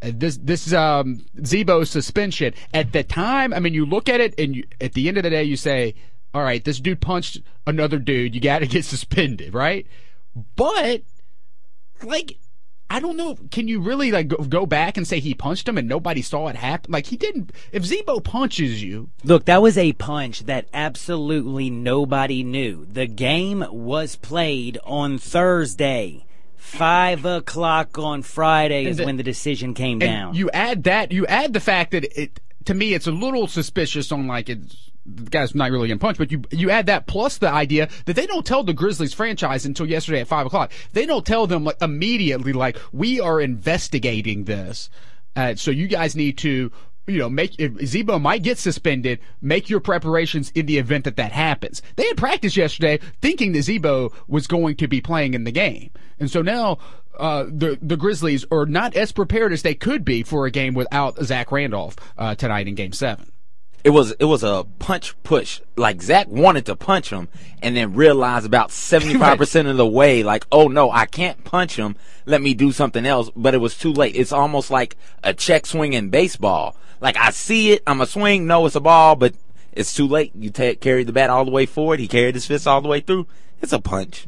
[0.00, 3.54] This this um, Z-Bo suspension at the time.
[3.54, 5.56] I mean, you look at it, and you, at the end of the day, you
[5.56, 5.94] say,
[6.34, 8.34] all right, this dude punched another dude.
[8.34, 9.86] You got to get suspended, right?
[10.56, 11.02] But
[12.02, 12.38] like
[12.92, 13.36] I don't know.
[13.52, 16.56] Can you really like go, back and say he punched him and nobody saw it
[16.56, 16.90] happen?
[16.90, 17.52] Like he didn't.
[17.70, 22.84] If Z-Bo punches you, look, that was a punch that absolutely nobody knew.
[22.90, 26.26] The game was played on Thursday.
[26.56, 30.34] Five o'clock on Friday is the, when the decision came down.
[30.34, 31.12] You add that.
[31.12, 32.40] You add the fact that it.
[32.66, 36.18] To me, it's a little suspicious on like it's the guy's not really in punch,
[36.18, 39.64] but you you add that plus the idea that they don't tell the Grizzlies franchise
[39.64, 40.72] until yesterday at five o'clock.
[40.92, 44.90] They don't tell them like immediately like we are investigating this,
[45.36, 46.70] uh, so you guys need to
[47.06, 49.18] you know, make if Z-Bo might get suspended.
[49.40, 51.82] Make your preparations in the event that that happens.
[51.96, 55.90] They had practice yesterday, thinking that Z-Bo was going to be playing in the game,
[56.18, 56.78] and so now
[57.18, 60.74] uh, the the Grizzlies are not as prepared as they could be for a game
[60.74, 63.32] without Zach Randolph uh, tonight in Game Seven
[63.84, 65.60] it was it was a punch push.
[65.76, 67.28] Like Zach wanted to punch him,
[67.62, 71.42] and then realized about seventy five percent of the way, like, oh no, I can't
[71.44, 71.96] punch him.
[72.26, 73.30] Let me do something else.
[73.34, 74.16] But it was too late.
[74.16, 76.76] It's almost like a check swing in baseball.
[77.00, 78.46] Like I see it, I'm a swing.
[78.46, 79.34] No, it's a ball, but
[79.72, 80.32] it's too late.
[80.34, 82.00] You carry the bat all the way forward.
[82.00, 83.26] He carried his fist all the way through.
[83.62, 84.26] It's a punch.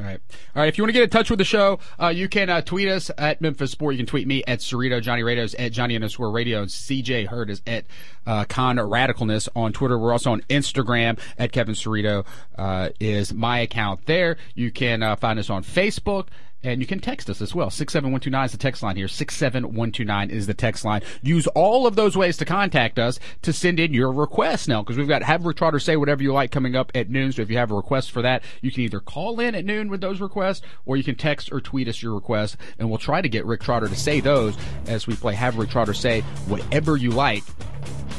[0.00, 0.20] All right.
[0.56, 0.68] All right.
[0.68, 2.88] If you want to get in touch with the show, uh, you can uh, tweet
[2.88, 3.94] us at Memphis Sport.
[3.94, 5.02] You can tweet me at Cerrito.
[5.02, 6.60] Johnny Radios at Johnny underscore radio.
[6.60, 7.84] And CJ Hurd is at
[8.26, 9.98] uh, Con Radicalness on Twitter.
[9.98, 12.24] We're also on Instagram at Kevin Cerrito
[12.56, 14.38] uh, is my account there.
[14.54, 16.28] You can uh, find us on Facebook
[16.62, 17.70] and you can text us as well.
[17.70, 19.08] 67129 is the text line here.
[19.08, 21.02] 67129 is the text line.
[21.22, 24.96] Use all of those ways to contact us to send in your requests now, because
[24.96, 27.32] we've got Have Rick Trotter Say Whatever You Like coming up at noon.
[27.32, 29.88] So if you have a request for that, you can either call in at noon
[29.88, 33.20] with those requests, or you can text or tweet us your requests, and we'll try
[33.20, 36.96] to get Rick Trotter to say those as we play Have Rick Trotter Say Whatever
[36.96, 37.44] You Like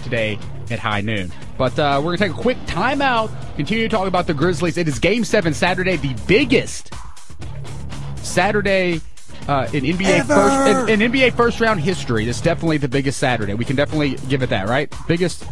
[0.04, 0.40] today
[0.72, 1.32] at high noon.
[1.58, 4.78] But uh, we're going to take a quick timeout, continue to talk about the Grizzlies.
[4.78, 6.92] It is Game 7 Saturday, the biggest
[8.24, 9.02] Saturday
[9.48, 12.26] uh, in NBA first in, in, NBA first round history.
[12.26, 13.54] This is definitely the biggest Saturday.
[13.54, 14.94] We can definitely give it that, right?
[15.08, 15.46] Biggest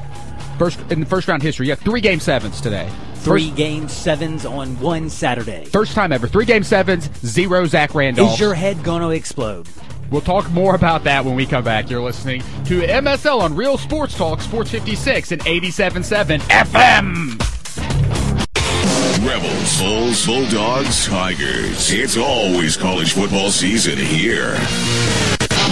[0.58, 1.67] first in the first round history.
[1.67, 2.89] You have three game sevens today.
[3.15, 5.65] Three first, game sevens on one Saturday.
[5.65, 6.27] First time ever.
[6.27, 8.34] Three game sevens, zero Zach Randolph.
[8.34, 9.67] Is your head gonna explode?
[10.12, 11.89] We'll talk more about that when we come back.
[11.89, 17.59] You're listening to MSL on Real Sports Talk, Sports 56 and 87.7 FM.
[19.21, 21.91] Rebels, Bulls, Bulldogs, Tigers.
[21.91, 24.58] It's always college football season here.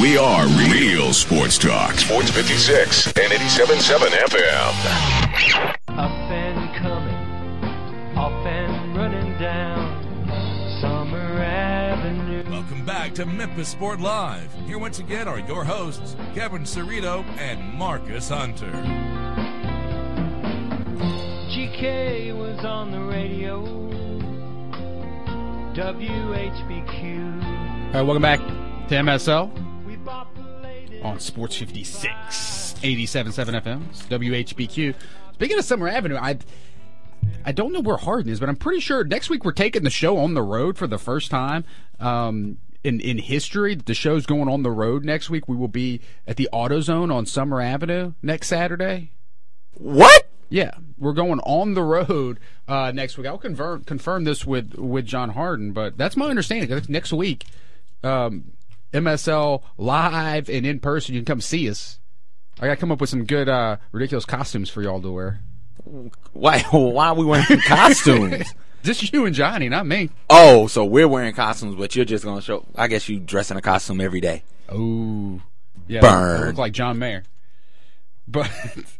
[0.02, 1.94] We are Real Sports Talk.
[1.94, 5.76] Sports 56 and 87.7 FM.
[5.88, 12.44] Up and coming, off and running down Summer Avenue.
[12.52, 14.54] Welcome back to Memphis Sport Live.
[14.66, 18.74] Here once again are your hosts, Kevin Cerrito and Marcus Hunter.
[21.48, 23.64] GK was on the radio.
[25.74, 27.44] WHBQ.
[27.88, 28.40] All right, welcome back
[28.90, 29.50] to MSL
[31.06, 32.10] on Sports 56,
[32.82, 34.94] 87.7 FM, WHBQ.
[35.34, 36.38] Speaking of Summer Avenue, I
[37.46, 39.90] I don't know where Hardin is, but I'm pretty sure next week we're taking the
[39.90, 41.64] show on the road for the first time.
[41.98, 45.48] Um, in, in history, the show's going on the road next week.
[45.48, 49.12] We will be at the AutoZone on Summer Avenue next Saturday.
[49.74, 50.27] What?
[50.50, 53.28] Yeah, we're going on the road uh, next week.
[53.28, 56.82] I'll confirm confirm this with with John Harden, but that's my understanding.
[56.88, 57.46] Next week,
[58.04, 58.52] um,
[58.94, 61.16] MSL live and in person.
[61.16, 62.00] You can come see us.
[62.60, 65.42] I got to come up with some good uh, ridiculous costumes for y'all to wear.
[66.34, 66.62] Why?
[66.72, 68.54] Why are we wearing costumes?
[68.84, 70.10] just you and Johnny, not me.
[70.30, 72.66] Oh, so we're wearing costumes, but you're just gonna show.
[72.76, 74.44] I guess you dress in a costume every day.
[74.70, 75.42] Oh,
[75.88, 76.44] yeah, burn.
[76.44, 77.24] I look like John Mayer,
[78.28, 78.50] but.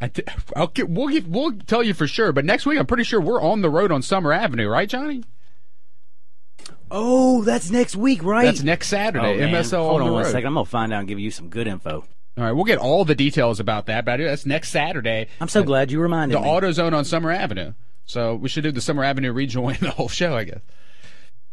[0.00, 2.32] I th- I'll get, we'll get, we'll tell you for sure.
[2.32, 5.24] But next week, I'm pretty sure we're on the road on Summer Avenue, right, Johnny?
[6.90, 8.46] Oh, that's next week, right?
[8.46, 9.42] That's next Saturday.
[9.42, 10.46] Oh, MSL Hold on, on one second.
[10.46, 12.04] I'm gonna find out and give you some good info.
[12.38, 14.04] All right, we'll get all the details about that.
[14.04, 15.28] But that's next Saturday.
[15.40, 16.46] I'm so glad you reminded the me.
[16.46, 17.72] The AutoZone on Summer Avenue.
[18.06, 20.60] So we should do the Summer Avenue rejoin the whole show, I guess.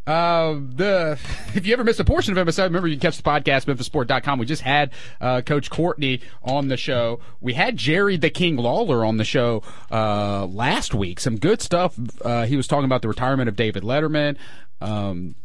[0.07, 1.19] Uh, the
[1.55, 4.39] if you ever miss a portion of MSL, remember you can catch the podcast memphisport.com.
[4.39, 7.19] We just had uh, Coach Courtney on the show.
[7.41, 11.19] We had Jerry the King Lawler on the show uh, last week.
[11.19, 11.97] Some good stuff.
[12.21, 14.37] Uh, he was talking about the retirement of David Letterman,
[14.81, 15.35] um,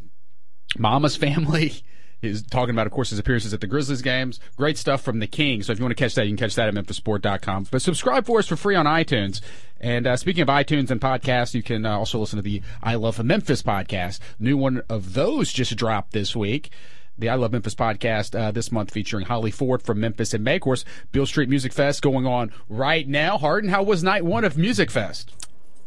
[0.77, 1.83] Mama's family.
[2.21, 4.41] He's talking about, of course, his appearances at the Grizzlies games.
[4.57, 5.63] Great stuff from the King.
[5.63, 7.69] So if you want to catch that, you can catch that at memphisport.com.
[7.71, 9.41] But subscribe for us for free on iTunes.
[9.81, 12.97] And uh, speaking of iTunes and podcasts, you can uh, also listen to the I
[12.97, 14.19] Love Memphis podcast.
[14.39, 16.71] New one of those just dropped this week.
[17.17, 20.57] the I Love Memphis podcast uh, this month featuring Holly Ford from Memphis in May.
[20.57, 23.39] Of course, Beale Street Music Fest going on right now.
[23.39, 25.33] Harden, how was night one of Music Fest?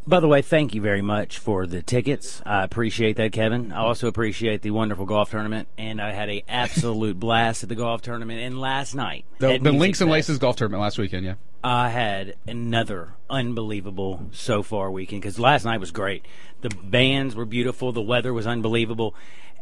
[0.05, 2.41] By the way, thank you very much for the tickets.
[2.45, 3.71] I appreciate that, Kevin.
[3.71, 7.75] I also appreciate the wonderful golf tournament, and I had a absolute blast at the
[7.75, 8.41] golf tournament.
[8.41, 11.35] And last night, The, the Links and Laces golf tournament last weekend, yeah.
[11.63, 16.25] I had another unbelievable so far weekend because last night was great.
[16.59, 19.15] The bands were beautiful, the weather was unbelievable,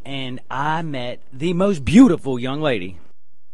[0.04, 2.98] and I met the most beautiful young lady.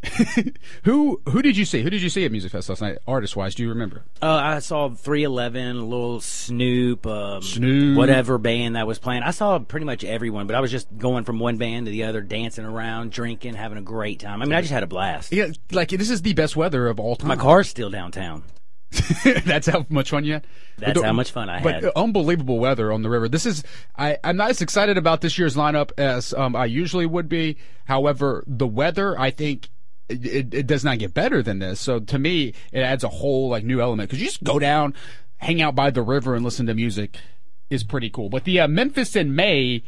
[0.83, 1.81] Who who did you see?
[1.81, 3.55] Who did you see at Music Fest last night, artist wise?
[3.55, 4.03] Do you remember?
[4.21, 7.97] Uh, I saw 311, a little Snoop, um, Snoop.
[7.97, 9.23] whatever band that was playing.
[9.23, 12.03] I saw pretty much everyone, but I was just going from one band to the
[12.03, 14.41] other, dancing around, drinking, having a great time.
[14.41, 15.33] I mean, I just had a blast.
[15.33, 17.29] Yeah, like this is the best weather of all time.
[17.29, 18.43] My car's still downtown.
[19.45, 20.47] That's how much fun you had.
[20.77, 21.91] That's how much fun I but had.
[21.95, 23.27] unbelievable weather on the river.
[23.27, 23.63] This is
[23.97, 27.57] I, I'm not as excited about this year's lineup as um, I usually would be.
[27.85, 29.69] However, the weather I think
[30.09, 31.79] it, it, does not get better than this.
[31.79, 34.93] So to me, it adds a whole like new element because you just go down,
[35.37, 37.17] hang out by the river, and listen to music
[37.69, 38.29] is pretty cool.
[38.29, 39.83] But the uh, Memphis in May.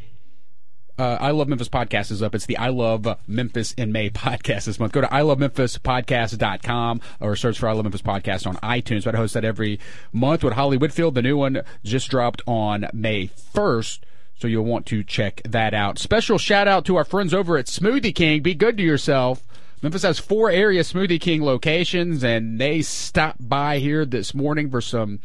[0.98, 2.34] Uh, I Love Memphis podcast is up.
[2.34, 4.92] It's the I Love Memphis in May podcast this month.
[4.92, 9.04] Go to ilovememphispodcast.com or search for I Love Memphis podcast on iTunes.
[9.04, 9.80] But I host that every
[10.12, 11.14] month with Holly Whitfield.
[11.14, 14.00] The new one just dropped on May 1st.
[14.40, 15.98] So you'll want to check that out.
[15.98, 18.42] Special shout out to our friends over at Smoothie King.
[18.42, 19.46] Be good to yourself.
[19.82, 24.80] Memphis has four area Smoothie King locations, and they stopped by here this morning for
[24.80, 25.20] some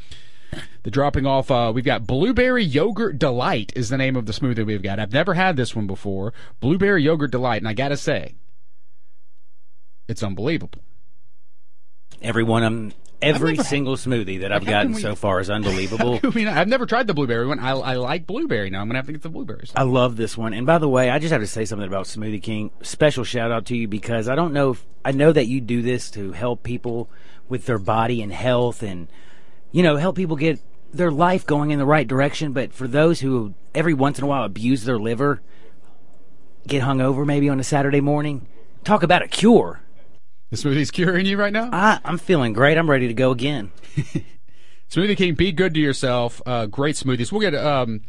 [0.83, 1.51] the dropping off.
[1.51, 4.99] Uh, we've got Blueberry Yogurt Delight is the name of the smoothie we've got.
[4.99, 6.33] I've never had this one before.
[6.61, 8.35] Blueberry Yogurt Delight, and I gotta say,
[10.07, 10.81] it's unbelievable.
[12.21, 16.19] Every one of 'em- every single smoothie that I've gotten we- so far is unbelievable.
[16.23, 17.59] I mean, I've never tried the blueberry one.
[17.59, 18.81] I, I like blueberry now.
[18.81, 19.71] I'm gonna have to get the blueberries.
[19.75, 20.53] I love this one.
[20.53, 22.71] And by the way, I just have to say something about Smoothie King.
[22.81, 25.81] Special shout out to you because I don't know if I know that you do
[25.81, 27.09] this to help people
[27.47, 29.07] with their body and health and
[29.71, 30.59] you know, help people get
[30.93, 34.27] their life going in the right direction, but for those who every once in a
[34.27, 35.41] while abuse their liver,
[36.65, 38.47] get hung over maybe on a Saturday morning,
[38.85, 39.81] talk about a cure.
[40.51, 41.69] The smoothie's curing you right now.
[41.71, 42.77] I, I'm feeling great.
[42.77, 43.71] I'm ready to go again.
[44.89, 46.41] Smoothie King, be good to yourself.
[46.45, 47.31] Uh, great smoothies.
[47.31, 48.01] We'll get um,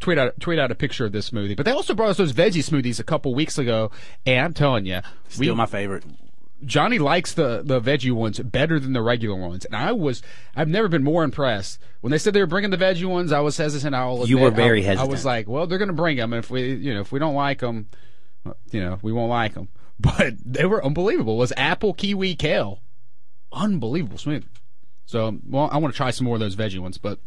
[0.00, 1.56] tweet out tweet out a picture of this smoothie.
[1.56, 3.90] But they also brought us those veggie smoothies a couple weeks ago,
[4.26, 6.04] and I'm telling you, Still my favorite.
[6.64, 10.22] Johnny likes the the veggie ones better than the regular ones, and I was
[10.54, 11.80] I've never been more impressed.
[12.02, 13.94] When they said they were bringing the veggie ones, I was hesitant.
[13.94, 16.44] I'll You were very I, I was like, well, they're going to bring them, and
[16.44, 17.88] if we you know if we don't like them,
[18.70, 19.68] you know we won't like them.
[20.02, 21.34] But they were unbelievable.
[21.34, 22.80] It was apple, kiwi, kale,
[23.52, 24.44] unbelievable smoothie.
[25.06, 27.18] So well, I want to try some more of those veggie ones, but.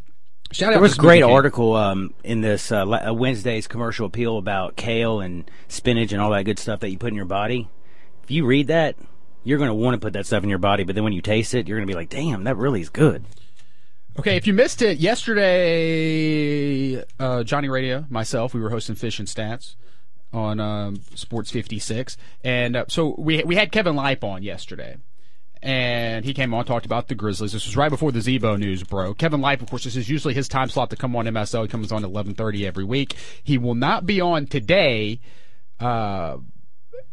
[0.52, 4.38] Shout out There was a great article um, in this uh, uh, Wednesday's commercial appeal
[4.38, 7.68] about kale and spinach and all that good stuff that you put in your body.
[8.24, 8.96] If you read that,
[9.44, 11.22] you're going to want to put that stuff in your body, but then when you
[11.22, 13.26] taste it, you're going to be like, "Damn, that really is good."
[14.20, 19.28] Okay, if you missed it yesterday, uh, Johnny Radio, myself, we were hosting Fish and
[19.28, 19.76] Stats
[20.36, 24.98] on um, Sports 56, and uh, so we we had Kevin Lipe on yesterday.
[25.64, 27.54] And he came on, talked about the Grizzlies.
[27.54, 29.18] This was right before the Z-Bo news broke.
[29.18, 31.64] Kevin Lipe, of course, this is usually his time slot to come on MSL.
[31.64, 33.16] He comes on at 11:30 every week.
[33.44, 35.20] He will not be on today.
[35.80, 36.38] Uh,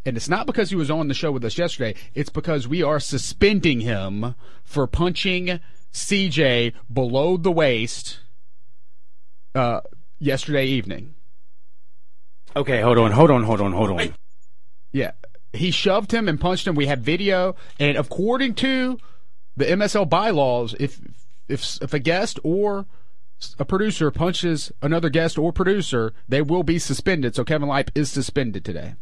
[0.05, 1.95] and it's not because he was on the show with us yesterday.
[2.13, 5.59] It's because we are suspending him for punching
[5.93, 8.19] CJ below the waist
[9.55, 9.81] uh,
[10.19, 11.15] yesterday evening.
[12.55, 14.13] Okay, hold on, hold on, hold on, hold on.
[14.91, 15.11] Yeah,
[15.53, 16.75] he shoved him and punched him.
[16.75, 18.99] We have video, and according to
[19.57, 20.99] the MSL bylaws, if
[21.47, 22.85] if if a guest or
[23.59, 27.35] a producer punches another guest or producer, they will be suspended.
[27.35, 28.95] So Kevin Lipe is suspended today.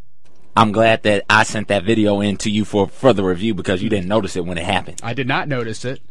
[0.55, 3.89] I'm glad that I sent that video in to you for further review because you
[3.89, 4.99] didn't notice it when it happened.
[5.01, 6.01] I did not notice it.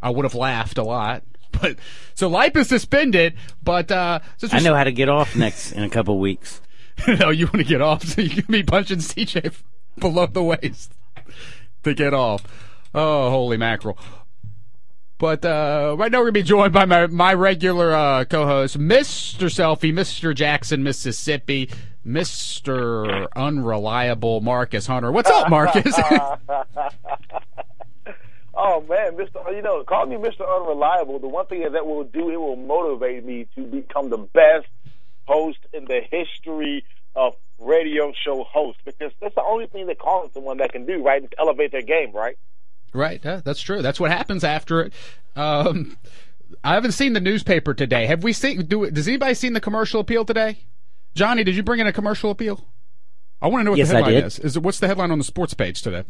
[0.00, 1.22] I would have laughed a lot.
[1.50, 1.76] But
[2.14, 5.82] so Lipe is suspended, but uh since I know how to get off next in
[5.82, 6.60] a couple weeks.
[7.20, 9.54] no, you want to get off so you can be punching CJ
[9.98, 10.92] below the waist
[11.82, 12.44] to get off.
[12.94, 13.98] Oh, holy mackerel.
[15.18, 19.46] But uh, right now we're gonna be joined by my my regular uh, co-host, Mr.
[19.48, 20.32] Selfie, Mr.
[20.32, 21.68] Jackson, Mississippi,
[22.06, 23.26] Mr.
[23.34, 25.10] Unreliable Marcus Hunter.
[25.10, 25.92] What's up, Marcus?
[28.60, 29.54] Oh man, Mr.
[29.54, 30.40] You know, call me Mr.
[30.40, 31.20] Unreliable.
[31.20, 34.66] The one thing that will do, it will motivate me to become the best
[35.28, 40.30] host in the history of radio show hosts because that's the only thing that calling
[40.32, 41.22] someone that can do, right?
[41.22, 42.38] Is elevate their game, right?
[42.94, 43.82] right, yeah, that's true.
[43.82, 44.92] That's what happens after it.
[45.36, 45.98] Um,
[46.64, 48.06] I haven't seen the newspaper today.
[48.06, 48.64] Have we seen?
[48.64, 50.60] Do does anybody seen the commercial appeal today?
[51.14, 52.66] Johnny, did you bring in a commercial appeal?
[53.40, 54.38] I want to know what Yes, the headline is.
[54.38, 56.04] Is it what's the headline on the sports page today?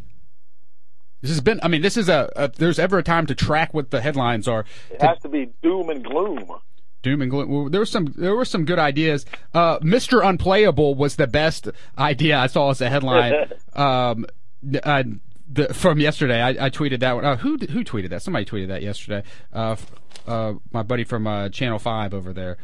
[1.21, 1.59] This has been.
[1.61, 2.31] I mean, this is a.
[2.35, 4.65] a there's ever a time to track what the headlines are.
[4.89, 6.49] It has to be doom and gloom.
[7.01, 7.49] Doom and gloom.
[7.49, 8.13] Well, there was some.
[8.17, 9.25] There were some good ideas.
[9.53, 10.25] Uh, Mr.
[10.25, 13.51] Unplayable was the best idea I saw as a headline.
[13.73, 14.25] um,
[14.83, 15.03] uh,
[15.51, 17.25] the, from yesterday, I, I tweeted that one.
[17.25, 18.21] Uh, who who tweeted that?
[18.21, 19.23] Somebody tweeted that yesterday.
[19.53, 19.77] Uh,
[20.27, 22.57] uh, my buddy from uh, Channel Five over there.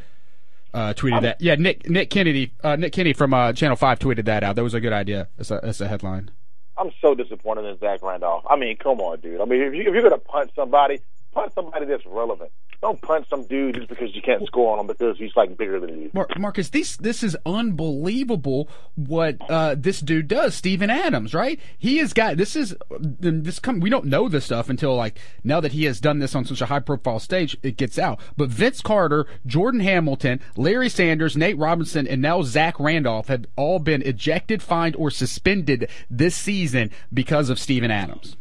[0.73, 1.41] Uh, tweeted that.
[1.41, 2.51] Yeah, Nick Nick Kennedy.
[2.61, 4.57] Uh, Nick Kennedy from uh, Channel Five tweeted that out.
[4.57, 5.29] That was a good idea.
[5.39, 6.31] As a, as a headline.
[6.77, 8.43] I'm so disappointed in Zach Randolph.
[8.49, 9.39] I mean, come on, dude.
[9.39, 10.99] I mean, if, you, if you're going to punch somebody,
[11.31, 12.51] punch somebody that's relevant.
[12.85, 15.79] Don't punch some dude just because you can't score on him because he's like bigger
[15.79, 16.11] than you.
[16.13, 20.53] Mar- Marcus, this this is unbelievable what uh, this dude does.
[20.53, 21.59] Steven Adams, right?
[21.79, 23.79] He has got this is this come.
[23.79, 26.61] We don't know this stuff until like now that he has done this on such
[26.61, 28.19] a high profile stage, it gets out.
[28.37, 33.79] But Vince Carter, Jordan Hamilton, Larry Sanders, Nate Robinson, and now Zach Randolph have all
[33.79, 38.37] been ejected, fined, or suspended this season because of Steven Adams.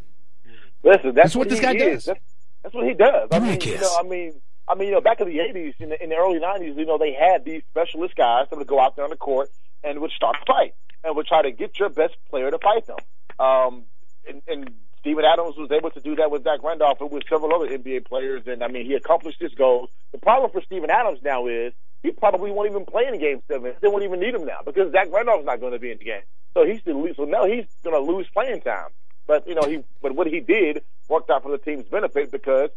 [0.83, 2.05] Listen, that's, That's what what this guy is.
[2.05, 2.05] does.
[2.05, 2.34] That's,
[2.65, 3.29] that's what he does.
[3.31, 5.89] I mean, you know, I mean, I mean, you know, back in the '80s, in
[5.89, 8.79] the, in the early '90s, you know, they had these specialist guys that would go
[8.79, 9.49] out there on the court
[9.83, 10.73] and would start a fight
[11.03, 12.97] and would try to get your best player to fight them.
[13.37, 13.83] Um,
[14.27, 17.53] and, and Steven Adams was able to do that with Zach Randolph and with several
[17.53, 18.41] other NBA players.
[18.47, 19.91] And I mean, he accomplished his goal.
[20.11, 23.75] The problem for Steven Adams now is he probably won't even play in Game Seven.
[23.79, 26.05] They won't even need him now because Zach Randolph's not going to be in the
[26.05, 26.23] game.
[26.55, 28.89] So he's still, so now he's going to lose playing time.
[29.27, 32.69] But you know, he but what he did worked out for the team's benefit because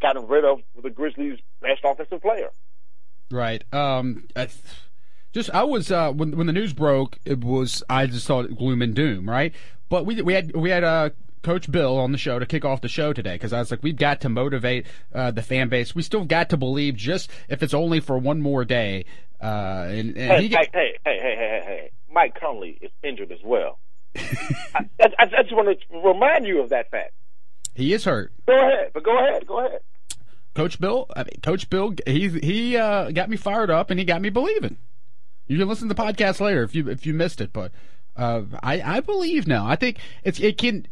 [0.00, 2.50] got him rid of the Grizzlies' best offensive player.
[3.30, 3.64] Right.
[3.72, 4.28] Um.
[4.36, 4.48] I,
[5.32, 8.82] just I was uh when when the news broke, it was I just thought gloom
[8.82, 9.54] and doom, right?
[9.88, 11.10] But we we had we had uh
[11.42, 13.82] Coach Bill on the show to kick off the show today because I was like,
[13.82, 15.94] we've got to motivate uh, the fan base.
[15.94, 19.06] We still got to believe, just if it's only for one more day.
[19.42, 21.90] Uh, and, and Hey, he hey, get, hey, hey, hey, hey, hey, hey!
[22.12, 23.80] Mike Conley is injured as well.
[24.16, 27.14] I, I, I just want to remind you of that fact.
[27.74, 28.32] He is hurt.
[28.46, 29.80] Go ahead, but go ahead, go ahead.
[30.54, 34.04] Coach Bill, I mean, Coach Bill, he he uh, got me fired up and he
[34.04, 34.76] got me believing.
[35.46, 37.72] You can listen to the podcast later if you if you missed it, but
[38.16, 39.66] uh, I I believe now.
[39.66, 40.86] I think it's it can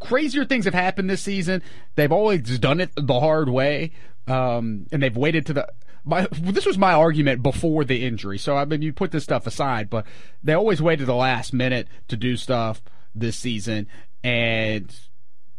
[0.00, 1.62] crazier things have happened this season.
[1.94, 3.92] They've always done it the hard way,
[4.26, 5.72] um, and they've waited to the.
[6.04, 8.38] My, this was my argument before the injury.
[8.38, 10.06] So I mean, you put this stuff aside, but
[10.42, 12.82] they always waited the last minute to do stuff
[13.14, 13.86] this season,
[14.24, 14.92] and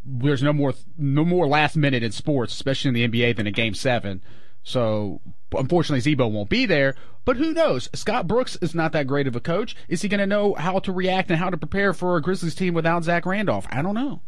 [0.06, 3.52] there's no more no more last minute in sports, especially in the NBA, than a
[3.52, 4.22] game seven.
[4.64, 5.22] So
[5.58, 6.96] unfortunately, Z-Bo won't be there.
[7.26, 7.90] But who knows?
[7.94, 9.76] Scott Brooks is not that great of a coach.
[9.88, 12.56] Is he going to know how to react and how to prepare for a Grizzlies
[12.56, 13.66] team without Zach Randolph?
[13.70, 14.22] I don't know.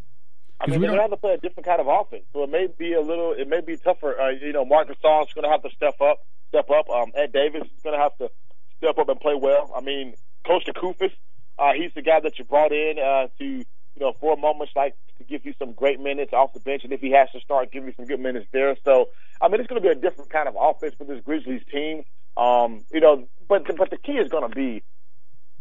[0.58, 2.50] I mean, they're going to have to play a different kind of offense, so it
[2.50, 4.18] may be a little, it may be tougher.
[4.18, 6.88] Uh, you know, Marcus Gasol is going to have to step up, step up.
[6.88, 8.30] Um, Ed Davis is going to have to
[8.78, 9.70] step up and play well.
[9.76, 10.14] I mean,
[10.46, 11.12] Kosta Koufos,
[11.58, 13.64] uh, he's the guy that you brought in uh, to,
[13.96, 16.92] you know, for moments like to give you some great minutes off the bench, and
[16.92, 18.76] if he has to start, give you some good minutes there.
[18.84, 19.08] So,
[19.40, 22.04] I mean, it's going to be a different kind of offense for this Grizzlies team.
[22.36, 24.82] Um, you know, but but the key is going to be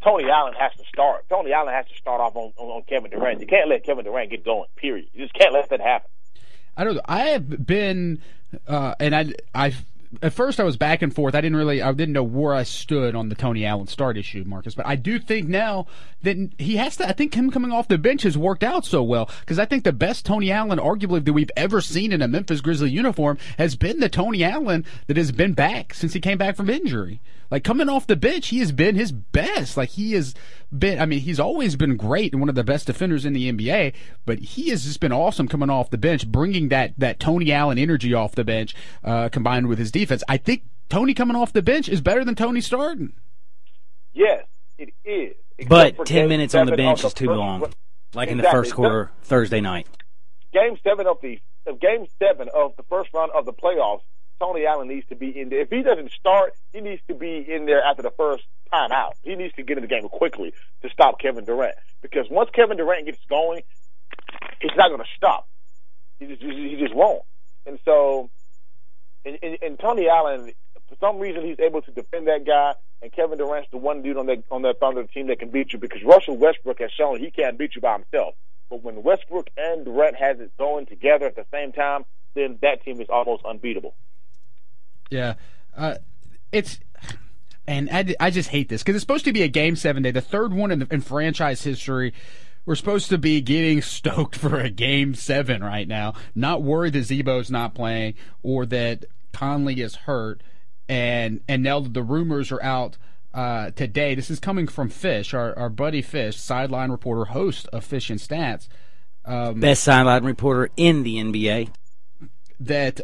[0.03, 1.27] Tony Allen has to start.
[1.29, 3.41] Tony Allen has to start off on, on, on Kevin Durant.
[3.41, 4.67] You can't let Kevin Durant get going.
[4.75, 5.07] Period.
[5.13, 6.09] You just can't let that happen.
[6.77, 7.01] I don't know.
[7.05, 8.21] I have been,
[8.67, 9.73] uh, and I, I,
[10.21, 11.35] at first I was back and forth.
[11.35, 14.43] I didn't really, I didn't know where I stood on the Tony Allen start issue,
[14.45, 14.75] Marcus.
[14.75, 15.87] But I do think now
[16.23, 17.07] that he has to.
[17.07, 19.83] I think him coming off the bench has worked out so well because I think
[19.83, 23.75] the best Tony Allen, arguably that we've ever seen in a Memphis Grizzly uniform, has
[23.75, 27.21] been the Tony Allen that has been back since he came back from injury.
[27.51, 29.77] Like coming off the bench, he has been his best.
[29.77, 30.33] Like he has
[30.79, 30.99] been.
[30.99, 33.93] I mean, he's always been great and one of the best defenders in the NBA.
[34.25, 37.77] But he has just been awesome coming off the bench, bringing that that Tony Allen
[37.77, 40.23] energy off the bench, uh, combined with his defense.
[40.27, 43.13] I think Tony coming off the bench is better than Tony starting.
[44.13, 44.45] Yes,
[44.77, 45.35] it is.
[45.67, 47.73] But 10 minutes on the seven bench of is too first- long.
[48.13, 49.87] Like in the first quarter Thursday night.
[50.53, 54.03] Game seven of the of game seven of the first round of the playoffs.
[54.39, 55.61] Tony Allen needs to be in there.
[55.61, 58.45] If he doesn't start, he needs to be in there after the first
[58.75, 59.15] time out.
[59.23, 61.75] He needs to get in the game quickly to stop Kevin Durant.
[62.01, 63.63] Because once Kevin Durant gets going,
[64.61, 65.47] he's not going to stop.
[66.19, 67.23] He just he just won't.
[67.65, 68.29] And so,
[69.25, 70.51] and, and, and Tony Allen,
[70.87, 72.73] for some reason, he's able to defend that guy.
[73.01, 75.73] And Kevin Durant's the one dude on that on that Thunder team that can beat
[75.73, 78.35] you because Russell Westbrook has shown he can't beat you by himself.
[78.69, 82.83] But when Westbrook and Durant has it going together at the same time, then that
[82.83, 83.95] team is almost unbeatable.
[85.09, 85.35] Yeah,
[85.75, 85.95] uh,
[86.51, 86.79] it's.
[87.67, 90.11] And I, I just hate this because it's supposed to be a game seven day,
[90.11, 92.13] the third one in, the, in franchise history.
[92.65, 96.13] We're supposed to be getting stoked for a game seven right now.
[96.33, 100.41] Not worried that Z-Bo's not playing or that Conley is hurt,
[100.87, 102.97] and and now the rumors are out
[103.33, 104.15] uh, today.
[104.15, 108.19] This is coming from Fish, our, our buddy Fish, sideline reporter, host of Fish and
[108.19, 108.67] Stats.
[109.25, 111.69] Um, Best sideline reporter in the NBA.
[112.59, 113.01] that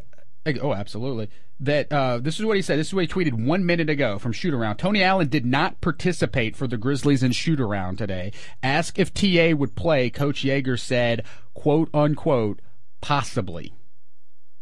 [0.64, 1.30] oh absolutely
[1.62, 4.18] that uh, this is what he said this is what he tweeted one minute ago
[4.18, 8.32] from shoot around tony allen did not participate for the grizzlies in shoot around today
[8.64, 12.59] asked if ta would play coach Joerger said quote unquote
[12.99, 13.74] possibly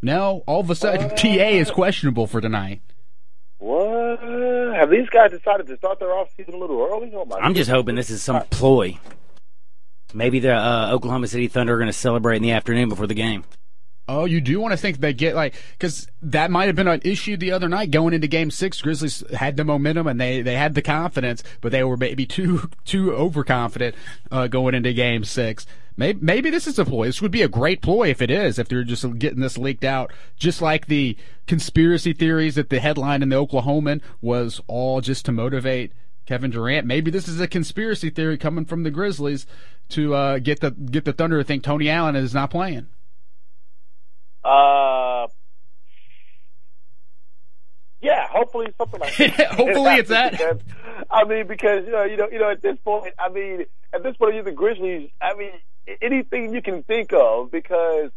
[0.01, 2.81] no all of a sudden ta is questionable for tonight
[3.59, 4.19] What?
[4.75, 7.11] Have these guys decided to start their offseason a little early?
[7.13, 8.97] Oh my I'm just hoping this is some ploy.
[10.13, 13.13] Maybe the uh, Oklahoma City Thunder are going to celebrate in the afternoon before the
[13.13, 13.43] game.
[14.12, 17.01] Oh, you do want to think they get like because that might have been an
[17.03, 18.82] issue the other night going into Game Six.
[18.82, 22.72] Grizzlies had the momentum and they, they had the confidence, but they were maybe too
[22.86, 23.95] too overconfident
[24.32, 25.68] uh, going into Game Six.
[25.95, 27.05] Maybe maybe this is a ploy.
[27.05, 28.57] This would be a great ploy if it is.
[28.57, 33.22] If they're just getting this leaked out, just like the conspiracy theories that the headline
[33.22, 35.93] in the Oklahoman was all just to motivate
[36.26, 36.88] Kevin Durant.
[36.88, 39.45] Maybe this is a conspiracy theory coming from the Grizzlies
[39.89, 42.88] to uh, get the get the Thunder to think Tony Allen is not playing.
[44.43, 45.27] Uh,
[48.01, 49.47] yeah, hopefully something like that.
[49.51, 50.33] Hopefully it's that.
[50.39, 50.61] Because,
[51.11, 54.03] I mean, because you know, you know, you know, at this point, I mean, at
[54.03, 55.09] this point, you're the Grizzlies.
[55.21, 55.51] I mean,
[56.01, 58.11] anything you can think of because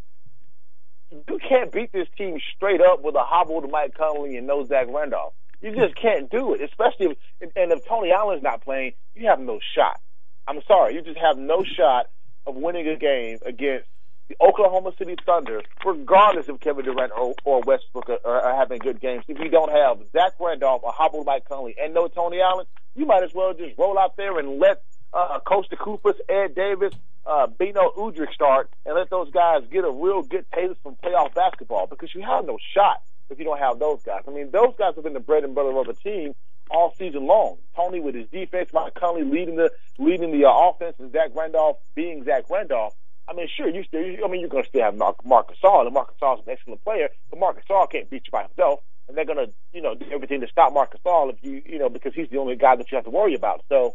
[1.11, 4.87] you can't beat this team straight up with a hobbled Mike Conley and no Zach
[4.89, 5.35] Randolph.
[5.61, 9.39] You just can't do it, especially if, and if Tony Allen's not playing, you have
[9.39, 10.01] no shot.
[10.49, 12.07] I'm sorry, you just have no shot
[12.47, 13.87] of winning a game against
[14.33, 19.01] the Oklahoma City Thunder, regardless of Kevin Durant or, or Westbrook are, are having good
[19.01, 19.25] games.
[19.29, 23.07] If you don't have Zach Randolph or hobbled Mike Conley and no Tony Allen, you
[23.07, 26.95] might as well just roll out there and let uh, Kosta Koufos, Ed Davis,
[27.27, 31.35] uh, Beno Udrih start and let those guys get a real good taste from playoff
[31.35, 34.23] basketball because you have no shot if you don't have those guys.
[34.27, 36.35] I mean, those guys have been the bread and butter of the team
[36.71, 37.59] all season long.
[37.77, 41.77] Tony with his defense, Mike Conley leading the leading the uh, offense, and Zach Randolph
[41.95, 42.95] being Zach Randolph.
[43.33, 44.01] I mean, sure, you still.
[44.01, 46.85] I mean, you're going to still have Mark, Marcus Gasol, and Marcus is an excellent
[46.85, 49.95] player, but Marcus Gasol can't beat you by himself, and they're going to, you know,
[49.95, 52.77] do everything to stop Marcus Gasol if you, you know, because he's the only guy
[52.77, 53.65] that you have to worry about.
[53.71, 53.95] So,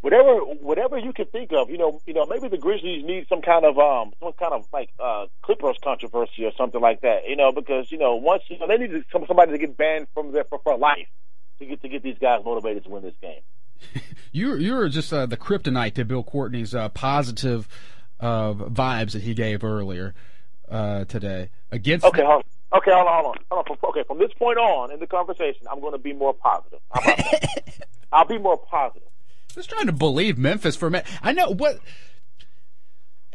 [0.00, 3.42] whatever, whatever you can think of, you know, you know, maybe the Grizzlies need some
[3.42, 7.34] kind of, um, some kind of like uh, Clippers controversy or something like that, you
[7.34, 10.30] know, because you know, once you know, they need some somebody to get banned from
[10.30, 11.08] there for, for life
[11.58, 13.40] to get to get these guys motivated to win this game.
[14.34, 17.68] You you're just uh, the kryptonite to Bill Courtney's uh, positive
[18.18, 20.14] uh, vibes that he gave earlier
[20.70, 22.06] uh, today against.
[22.06, 22.78] Okay, hold on.
[22.78, 23.44] Okay, hold on, hold on.
[23.50, 23.90] Hold on.
[23.90, 26.80] Okay, from this point on in the conversation, I'm going to be more positive.
[26.90, 27.24] How about?
[28.12, 29.08] I'll be more positive.
[29.54, 31.06] Just trying to believe Memphis for a minute.
[31.22, 31.78] I know what.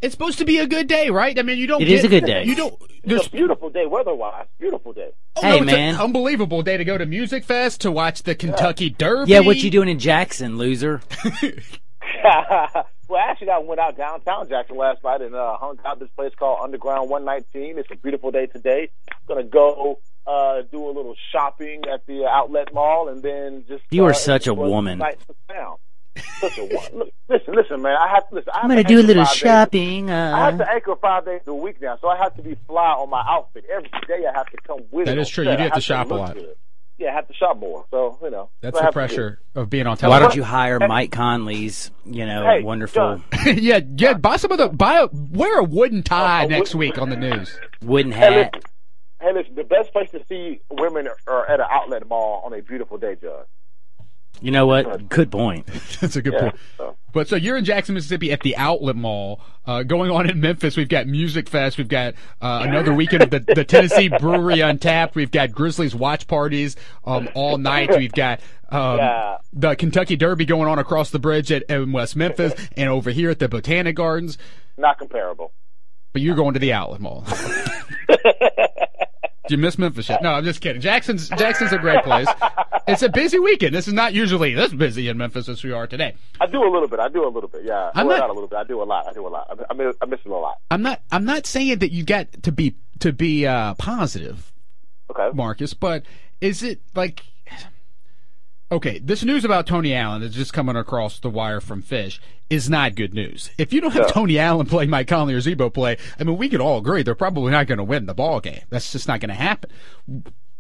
[0.01, 1.37] It's supposed to be a good day, right?
[1.37, 1.81] I mean, you don't.
[1.81, 2.43] It get, is a good day.
[2.43, 2.81] You don't.
[3.03, 4.47] It's a beautiful day weather-wise.
[4.59, 5.11] Beautiful day.
[5.37, 5.95] Oh, Hey, no, it's man.
[5.95, 9.31] an unbelievable day to go to Music Fest to watch the Kentucky Derby.
[9.31, 11.01] Yeah, what you doing in Jackson, loser?
[12.23, 16.33] well, actually, I went out downtown Jackson last night and uh, hung out this place
[16.37, 17.77] called Underground 119.
[17.77, 18.89] It's a beautiful day today.
[19.27, 23.83] Gonna go uh, do a little shopping at the outlet mall and then just.
[23.91, 24.99] You are uh, such a woman.
[24.99, 25.25] sights
[26.17, 26.49] of town.
[26.49, 27.95] Such a wo- look, listen, listen, man.
[27.95, 28.49] I have to listen.
[28.53, 30.09] I have I'm gonna do a little five days- shopping.
[30.11, 32.55] I have Uh, to anchor five days a week now, so I have to be
[32.67, 34.25] fly on my outfit every day.
[34.27, 35.21] I have to come with That it.
[35.21, 35.43] is true.
[35.45, 35.51] set.
[35.51, 36.33] You do I have to shop a lot.
[36.35, 36.55] good.
[36.99, 37.85] Yeah, I have to shop more.
[37.91, 39.15] So you know, That's what I the have to do.
[39.15, 40.09] pressure of being on television.
[40.09, 44.13] why don't you hire Mike Conley's, you know, Hey, wonderful yeah, yeah.
[44.15, 44.69] Buy some of the.
[44.69, 47.55] Buy a, wear a wooden tie A next wooden- week on the news.
[47.83, 48.55] wooden Hey, hat?
[48.55, 48.69] listen,
[49.21, 49.55] hey, listen.
[49.55, 53.15] The best place to see women are at an outlet mall on a beautiful day,
[53.21, 53.43] John.
[54.41, 55.09] You know what?
[55.09, 55.65] Good point.
[56.01, 56.39] That's a good Yeah.
[56.41, 56.55] point.
[56.77, 56.95] So.
[57.13, 59.41] But so you're in Jackson, Mississippi at the Outlet Mall.
[59.65, 61.77] Uh, going on in Memphis, we've got Music Fest.
[61.77, 65.15] We've got uh, another weekend of the, the Tennessee Brewery Untapped.
[65.15, 66.75] We've got Grizzlies watch parties
[67.05, 67.89] um, all night.
[67.97, 69.37] We've got um, Yeah.
[69.51, 73.29] the Kentucky Derby going on across the bridge at in West Memphis and over here
[73.31, 74.37] at the Botanic Gardens.
[74.77, 75.53] Not comparable.
[76.13, 77.25] But you're going to the Outlet Mall.
[79.49, 80.21] You miss Memphis yet?
[80.21, 80.81] No, I'm just kidding.
[80.81, 82.27] Jackson's Jackson's a great place.
[82.87, 83.75] It's a busy weekend.
[83.75, 86.15] This is not usually this busy in Memphis as we are today.
[86.39, 86.99] I do a little bit.
[86.99, 87.63] I do a little bit.
[87.65, 88.57] Yeah, I'm well, not- not a little bit.
[88.57, 89.07] I do a lot.
[89.07, 89.59] I do a lot.
[89.69, 90.57] I, miss, I miss a lot.
[90.71, 94.51] I'm not I'm not saying that you got to be to be uh, positive,
[95.11, 95.29] Okay.
[95.33, 96.03] Marcus, but
[96.41, 97.23] is it like
[98.71, 102.69] okay, this news about Tony Allen that's just coming across the wire from Fish is
[102.69, 103.49] not good news.
[103.57, 104.09] If you don't have No.
[104.09, 107.15] Tony Allen play Mike Conley or Z-Bo play, I mean we could all agree they're
[107.15, 108.61] probably not going to win the ball game.
[108.69, 109.69] That's just not going to happen.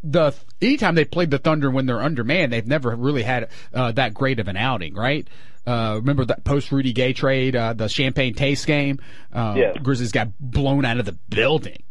[0.03, 4.13] The anytime they played the Thunder when they're undermanned, they've never really had uh, that
[4.13, 5.27] great of an outing, right?
[5.65, 8.99] Uh, remember that post Rudy Gay trade, uh, the Champagne Taste game?
[9.33, 9.73] Uh, Yeah.
[9.73, 11.83] Grizzlies got blown out of the building.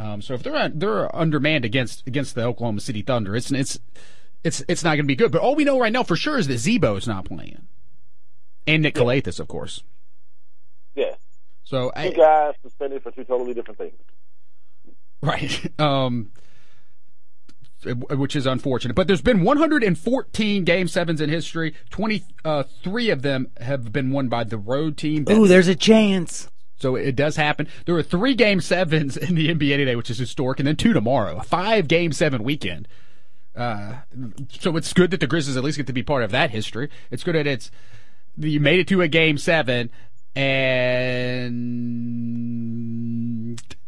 [0.00, 3.78] Um, so if they're they're undermanned against against the Oklahoma City Thunder, it's it's
[4.48, 5.30] it's it's not going to be good.
[5.30, 7.66] But all we know right now for sure is that Z-Bo is not playing,
[8.66, 9.02] and Nick Yeah.
[9.02, 9.82] Calathes, of course.
[10.96, 11.14] Yeah,
[11.62, 13.94] So two I, guys suspended for two totally different things.
[15.22, 16.32] right, um,
[17.84, 18.94] which is unfortunate.
[18.94, 21.74] But there's been 114 game sevens in history.
[21.90, 25.24] 23 of them have been won by the road team.
[25.30, 26.48] Ooh, there's a chance.
[26.80, 27.68] So it does happen.
[27.86, 30.92] There were three game sevens in the NBA today, which is historic, and then two
[30.92, 31.36] tomorrow.
[31.38, 32.88] A five game seven weekend.
[33.58, 33.94] Uh,
[34.50, 36.88] so it's good that the Grizzlies at least get to be part of that history.
[37.10, 37.72] It's good that it's
[38.36, 39.90] you made it to a game seven,
[40.36, 41.48] and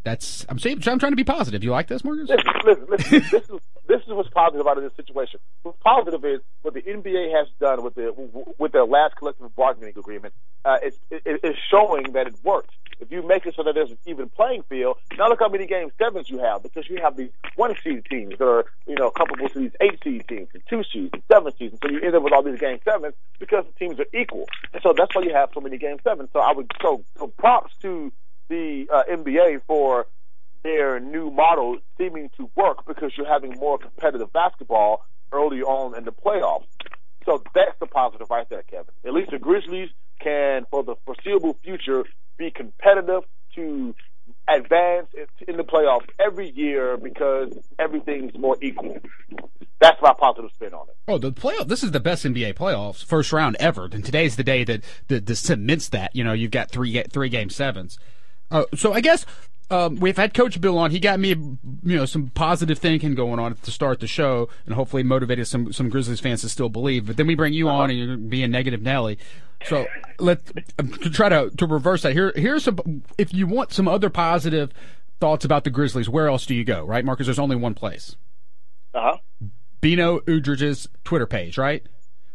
[0.02, 1.62] that's I'm saying I'm trying to be positive.
[1.62, 2.28] You like this, Marcus?
[2.28, 3.20] Listen, listen, listen.
[3.30, 5.38] this is this is what's positive about this situation.
[5.62, 8.12] What's positive is what the NBA has done with the
[8.58, 10.34] with their last collective bargaining agreement.
[10.64, 12.74] Uh, it's it, it's showing that it works.
[13.00, 15.66] If you make it so that there's an even playing field, now look how many
[15.66, 19.10] game sevens you have because you have these one seed teams that are you know
[19.10, 22.00] comparable to these eight seed teams and two seeds and seven seeds, and so you
[22.00, 25.14] end up with all these game sevens because the teams are equal, and so that's
[25.14, 26.28] why you have so many game sevens.
[26.32, 28.12] So I would so, so props to
[28.48, 30.06] the uh, NBA for
[30.62, 36.04] their new model seeming to work because you're having more competitive basketball early on in
[36.04, 36.66] the playoffs.
[37.24, 38.92] So that's the positive right there, Kevin.
[39.04, 39.90] At least the Grizzlies
[40.20, 42.04] can, for the foreseeable future,
[42.40, 43.22] be competitive
[43.54, 43.94] to
[44.48, 45.08] advance
[45.46, 48.98] in the playoffs every year because everything's more equal.
[49.80, 50.96] That's my positive spin on it.
[51.06, 51.68] Oh, the playoff.
[51.68, 55.26] This is the best NBA playoffs first round ever, and today's the day that that,
[55.26, 56.14] that cements that.
[56.16, 57.98] You know, you've got three three game sevens.
[58.50, 59.24] Uh, so I guess
[59.70, 60.90] um, we've had Coach Bill on.
[60.90, 61.58] He got me, you
[61.96, 65.88] know, some positive thinking going on to start the show, and hopefully motivated some some
[65.88, 67.06] Grizzlies fans to still believe.
[67.06, 69.18] But then we bring you on, and you're being negative Nelly.
[69.64, 69.86] So
[70.18, 72.12] let's um, to try to to reverse that.
[72.12, 73.02] Here, here's some.
[73.16, 74.72] If you want some other positive
[75.20, 76.84] thoughts about the Grizzlies, where else do you go?
[76.84, 77.26] Right, Marcus?
[77.26, 78.16] There's only one place.
[78.92, 79.48] Uh huh.
[79.80, 81.82] Beno Udrih's Twitter page, right?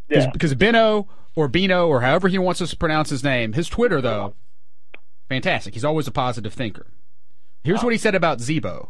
[0.09, 0.29] Yeah.
[0.31, 4.01] Because Bino or Bino or however he wants us to pronounce his name, his Twitter
[4.01, 4.35] though,
[5.27, 5.73] fantastic.
[5.73, 6.87] He's always a positive thinker.
[7.65, 8.89] Here's what he said about Z-Bo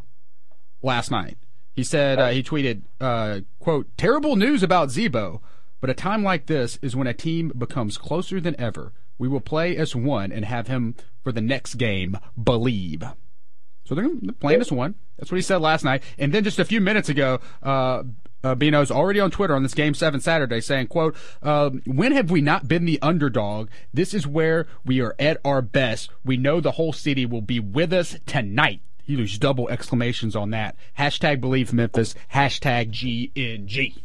[0.81, 1.37] last night.
[1.71, 5.41] He said uh, he tweeted, uh, "quote Terrible news about Z-Bo,
[5.79, 8.91] but a time like this is when a team becomes closer than ever.
[9.17, 12.17] We will play as one and have him for the next game.
[12.41, 13.01] Believe."
[13.85, 14.95] So they're they're playing as one.
[15.17, 16.03] That's what he said last night.
[16.17, 18.03] And then just a few minutes ago, uh,
[18.45, 22.29] uh, Beno's already on Twitter on this Game 7 Saturday saying, quote, uh, when have
[22.29, 23.69] we not been the underdog?
[23.91, 26.11] This is where we are at our best.
[26.23, 28.81] We know the whole city will be with us tonight.
[29.03, 30.75] He used double exclamations on that.
[30.97, 32.13] Hashtag believe Memphis.
[32.33, 33.97] Hashtag GNG.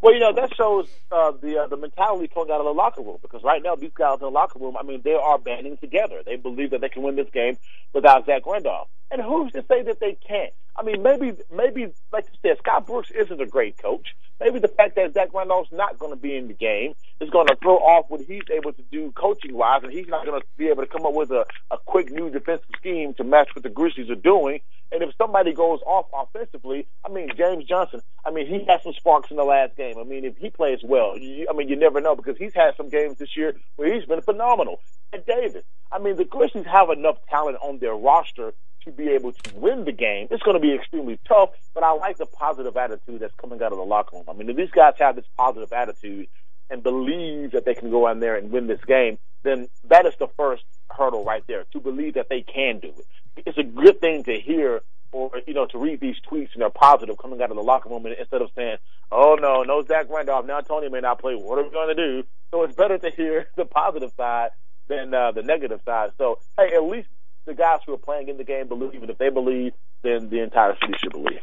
[0.00, 3.02] Well, you know that shows uh, the uh, the mentality coming out of the locker
[3.02, 5.78] room because right now these guys in the locker room, I mean, they are banding
[5.78, 6.22] together.
[6.24, 7.56] They believe that they can win this game
[7.92, 10.52] without Zach Randolph, and who's to say that they can't?
[10.78, 14.14] I mean, maybe maybe like you said, Scott Brooks isn't a great coach.
[14.38, 17.46] Maybe the fact that Zach Randolph's not going to be in the game is going
[17.46, 20.46] to throw off what he's able to do coaching wise, and he's not going to
[20.58, 23.62] be able to come up with a, a quick new defensive scheme to match what
[23.62, 24.60] the Grizzlies are doing.
[24.92, 28.92] And if somebody goes off offensively, I mean, James Johnson, I mean, he had some
[28.92, 29.96] sparks in the last game.
[29.98, 32.76] I mean, if he plays well, you, I mean, you never know because he's had
[32.76, 34.80] some games this year where he's been phenomenal.
[35.12, 38.52] And Davis, I mean, the Grizzlies have enough talent on their roster
[38.86, 40.28] to be able to win the game.
[40.30, 43.72] It's going to be extremely tough, but I like the positive attitude that's coming out
[43.72, 44.24] of the locker room.
[44.28, 46.28] I mean, if these guys have this positive attitude
[46.70, 50.14] and believe that they can go in there and win this game, then that is
[50.18, 53.06] the first hurdle right there, to believe that they can do it.
[53.44, 54.82] It's a good thing to hear
[55.12, 57.88] or, you know, to read these tweets and they're positive coming out of the locker
[57.88, 58.76] room instead of saying,
[59.10, 61.34] oh, no, no Zach Randolph, now Tony may not play.
[61.34, 62.24] What are we going to do?
[62.50, 64.50] So it's better to hear the positive side
[64.88, 66.10] than uh, the negative side.
[66.18, 67.08] So, hey, at least
[67.46, 69.72] the guys who are playing in the game believe, and if they believe,
[70.02, 71.40] then the entire city should believe.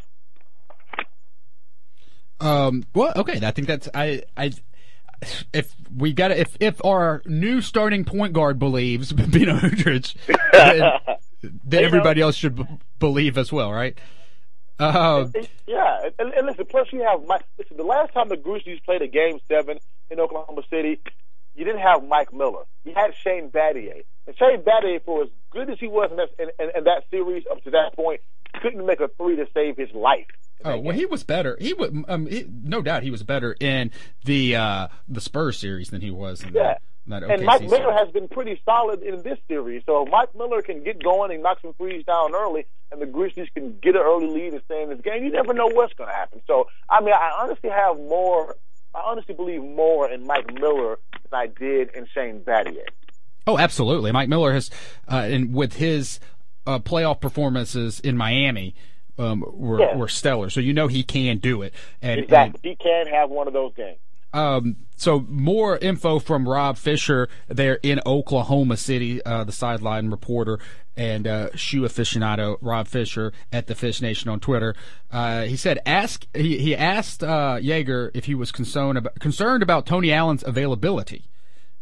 [2.39, 3.39] Um, well, okay.
[3.43, 4.51] I think that's I I.
[5.53, 10.13] If we got if if our new starting point guard believes Beno Udrih,
[10.51, 11.17] then,
[11.63, 12.65] then everybody else should b-
[12.99, 13.97] believe as well, right?
[14.79, 15.27] Uh,
[15.65, 16.65] yeah, and, and listen.
[16.65, 17.39] Plus, you have my.
[17.57, 19.79] Listen, the last time the Grizzlies played a game seven
[20.09, 20.99] in Oklahoma City,
[21.55, 22.63] you didn't have Mike Miller.
[22.83, 26.29] You had Shane Battier, and Shane Battier, for as good as he was in that,
[26.39, 28.21] in, in, in that series up to that point,
[28.61, 30.27] couldn't make a three to save his life.
[30.65, 31.57] Oh well, he was better.
[31.59, 33.91] He would, um, he, no doubt, he was better in
[34.23, 36.75] the uh, the Spurs series than he was in Yeah.
[37.07, 37.71] that, that And OKC Mike series.
[37.71, 39.83] Miller has been pretty solid in this series.
[39.85, 43.05] So if Mike Miller can get going and knock some threes down early, and the
[43.05, 45.93] Grizzlies can get an early lead and stay in this game, you never know what's
[45.95, 46.41] going to happen.
[46.47, 48.55] So I mean, I honestly have more.
[48.95, 52.85] I honestly believe more in Mike Miller than I did in Shane Battier.
[53.47, 54.11] Oh, absolutely.
[54.11, 54.69] Mike Miller has,
[55.11, 56.19] uh, and with his
[56.65, 58.75] uh, playoff performances in Miami,
[59.17, 59.95] um, were, Yeah.
[59.97, 60.49] were stellar.
[60.49, 61.73] So you know he can do it.
[62.01, 62.69] And, Exactly.
[62.71, 63.97] He can have one of those games.
[64.33, 70.59] Um, so more info from Rob Fisher there in Oklahoma City, uh, the sideline reporter
[70.95, 74.75] and uh, shoe aficionado Rob Fisher at the Fish Nation on Twitter.
[75.11, 79.63] Uh, he said, "Ask." He, he asked uh, Joerger if he was concerned about concerned
[79.63, 81.29] about Tony Allen's availability,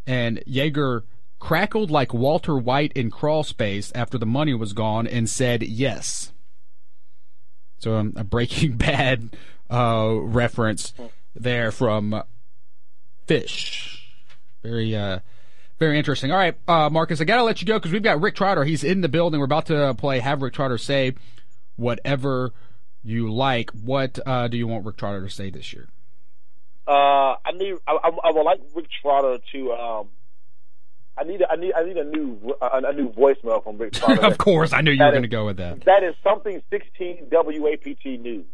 [0.05, 1.03] and Joerger
[1.39, 6.31] crackled like Walter White in Crawl Space after the money was gone and said yes.
[7.79, 9.35] So um, a Breaking Bad
[9.69, 10.93] uh, reference
[11.35, 12.23] there from
[13.31, 14.13] Fish.
[14.61, 15.19] Very, uh,
[15.79, 16.31] very interesting.
[16.31, 18.65] All right, uh, Marcus, I gotta let you go because we've got Rick Trotter.
[18.65, 19.39] He's in the building.
[19.39, 20.19] We're about to play.
[20.19, 21.13] Have Rick Trotter say
[21.77, 22.51] whatever
[23.03, 23.69] you like.
[23.69, 25.87] What uh, do you want Rick Trotter to say this year?
[26.85, 27.75] Uh, I need.
[27.87, 29.71] I, I, I would like Rick Trotter to.
[29.71, 30.09] Um,
[31.17, 31.41] I need.
[31.49, 31.71] I need.
[31.71, 32.53] I need a new.
[32.61, 34.25] A, a new voicemail from Rick Trotter.
[34.25, 35.85] of course, I knew you were going to go with that.
[35.85, 38.45] That is something 16 WAPT news.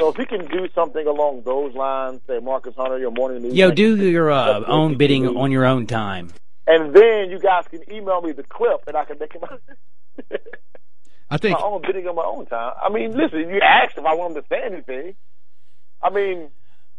[0.00, 3.54] So if he can do something along those lines, say Marcus Hunter, your morning news.
[3.54, 6.30] Yo, do your uh, own bidding on your own time.
[6.66, 9.42] and then you guys can email me the clip, and I can make him.
[11.30, 12.72] I think my own bidding on my own time.
[12.82, 15.14] I mean, listen, you asked if I want him to say anything.
[16.02, 16.48] I mean,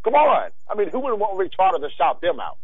[0.04, 0.52] come on.
[0.70, 2.58] I mean, who wouldn't want Rick Trotter to shout them out?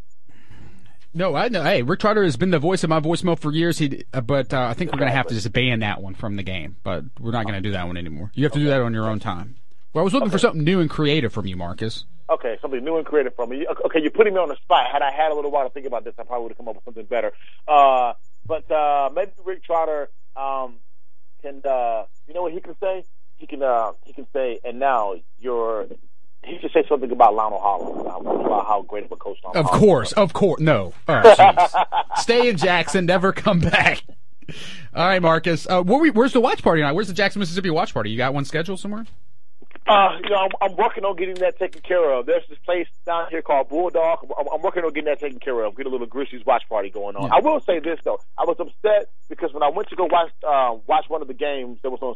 [1.13, 1.35] no.
[1.35, 1.63] I know.
[1.63, 3.77] Hey, Rick Trotter has been the voice of my voicemail for years.
[3.79, 6.13] He, uh, but uh, I think we're going to have to just ban that one
[6.15, 6.77] from the game.
[6.83, 8.31] But we're not going to do that one anymore.
[8.35, 9.57] You have to do that on your own time.
[9.93, 12.05] Well, I was looking for something new and creative from you, Marcus.
[12.29, 13.65] Okay, something new and creative from me.
[13.85, 14.85] Okay, you're putting me on the spot.
[14.91, 16.67] Had I had a little while to think about this, I probably would have come
[16.67, 17.31] up with something better.
[17.67, 18.13] Uh,
[18.45, 20.75] but uh, maybe Rick Trotter um,
[21.41, 21.61] can.
[21.65, 23.03] Uh, you know what he can say?
[23.37, 23.63] He can.
[23.63, 25.87] Uh, he can say, and now you're.
[26.45, 28.01] He should say something about Lionel Hollins.
[28.01, 30.61] About how great of a coach Lionel Of Hollins course, of course.
[30.61, 30.93] No.
[31.07, 31.67] Oh.
[32.17, 33.07] Stay in Jackson.
[33.07, 34.03] Never come back.
[34.95, 35.67] All right, Marcus.
[35.67, 36.93] Uh, where we, where's the watch party tonight?
[36.93, 38.09] Where's the Jackson, Mississippi watch party?
[38.09, 39.05] You got one scheduled somewhere?
[39.89, 42.25] Uh, you know, I'm, I'm working on getting that taken care of.
[42.27, 44.19] There's this place down here called Bulldog.
[44.39, 45.75] I'm, I'm working on getting that taken care of.
[45.75, 47.23] Get a little Grizzlies watch party going on.
[47.23, 47.35] Yeah.
[47.35, 50.31] I will say this though, I was upset because when I went to go watch
[50.47, 52.15] uh, watch one of the games that was on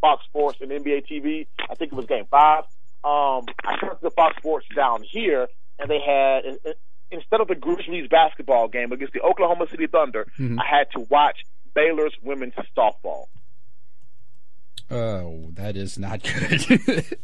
[0.00, 2.64] Fox Sports and NBA TV, I think it was Game Five.
[3.04, 5.48] Um, I turned to the Fox Sports down here,
[5.78, 6.74] and they had in- in-
[7.10, 10.58] instead of the Grizzlies basketball game against the Oklahoma City Thunder, Mhm.
[10.60, 11.38] I had to watch
[11.74, 13.26] Baylor's women's softball.
[14.90, 17.18] Oh, that is not good.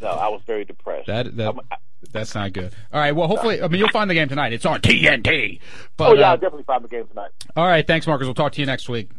[0.00, 1.06] So I was very depressed.
[1.06, 1.76] that that I-
[2.12, 2.72] that's not good.
[2.92, 3.12] All right.
[3.12, 4.52] Well, hopefully, I mean, you'll find the game tonight.
[4.52, 5.60] It's on TNT.
[5.96, 7.30] But oh yeah, I'll uh, definitely find the game tonight.
[7.56, 7.84] all right.
[7.86, 8.26] Thanks, Marcus.
[8.26, 9.10] We'll talk to you next week.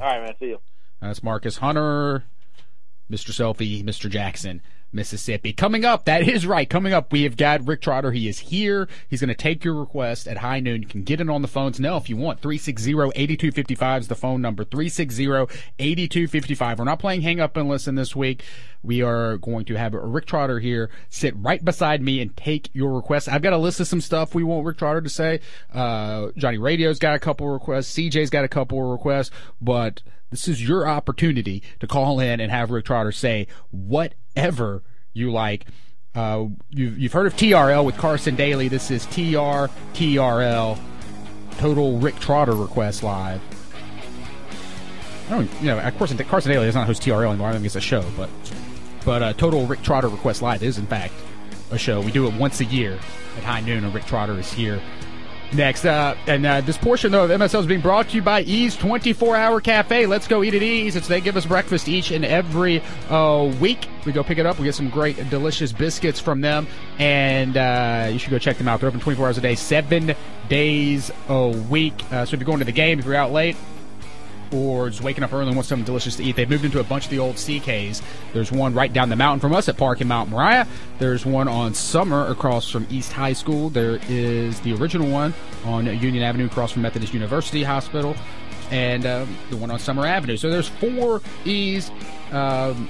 [0.00, 0.34] All right, man.
[0.38, 0.60] See you.
[1.00, 2.24] That's Marcus Hunter,
[3.10, 3.30] Mr.
[3.30, 4.10] Selfie, Mr.
[4.10, 4.60] Jackson,
[4.92, 5.52] Mississippi.
[5.52, 6.68] Coming up, that is right.
[6.68, 8.12] Coming up, we have got Rick Trotter.
[8.12, 8.88] He is here.
[9.08, 10.82] He's going to take your request at high noon.
[10.82, 12.40] You can get it on the phones now if you want.
[12.40, 14.64] 360-8255 is the phone number.
[14.64, 16.78] 360-8255.
[16.78, 18.44] We're not playing hang up and listen this week.
[18.82, 22.94] We are going to have Rick Trotter here sit right beside me and take your
[22.94, 23.28] request.
[23.28, 25.40] I've got a list of some stuff we want Rick Trotter to say.
[25.72, 27.94] Uh, Johnny Radio's got a couple requests.
[27.94, 29.30] CJ's got a couple requests,
[29.60, 33.46] but this is your opportunity to call in and have Rick Trotter say
[34.38, 34.82] whatever
[35.12, 35.66] you like.
[36.14, 38.68] Uh, you've, you've heard of TRL with Carson Daly.
[38.68, 40.78] This is TR TRL
[41.58, 43.40] Total Rick Trotter Request Live.
[45.26, 47.48] I don't, you know, of course, Carson Daly does not host TRL anymore.
[47.48, 48.30] I don't think it's a show, but
[49.04, 51.14] but uh, Total Rick Trotter Request Live is in fact
[51.70, 52.00] a show.
[52.00, 52.98] We do it once a year
[53.36, 54.80] at high noon, and Rick Trotter is here
[55.52, 55.84] next.
[55.84, 58.76] Uh, and uh, this portion though of MSL is being brought to you by Ease
[58.76, 60.06] 24 Hour Cafe.
[60.06, 60.96] Let's go eat at Ease.
[60.96, 63.88] It's they give us breakfast each and every uh, week.
[64.04, 64.58] We go pick it up.
[64.58, 66.66] We get some great, delicious biscuits from them,
[66.98, 68.80] and uh, you should go check them out.
[68.80, 70.14] They're open 24 hours a day, seven
[70.48, 72.04] days a week.
[72.10, 73.56] Uh, so if you're going to the game, if you're out late
[74.52, 76.36] or waking up early and want something delicious to eat.
[76.36, 78.02] They've moved into a bunch of the old CKs.
[78.32, 80.66] There's one right down the mountain from us at Park in Mount Moriah.
[80.98, 83.70] There's one on Summer across from East High School.
[83.70, 85.34] There is the original one
[85.64, 88.14] on Union Avenue across from Methodist University Hospital.
[88.70, 90.36] And um, the one on Summer Avenue.
[90.36, 91.90] So there's four E's
[92.32, 92.88] um,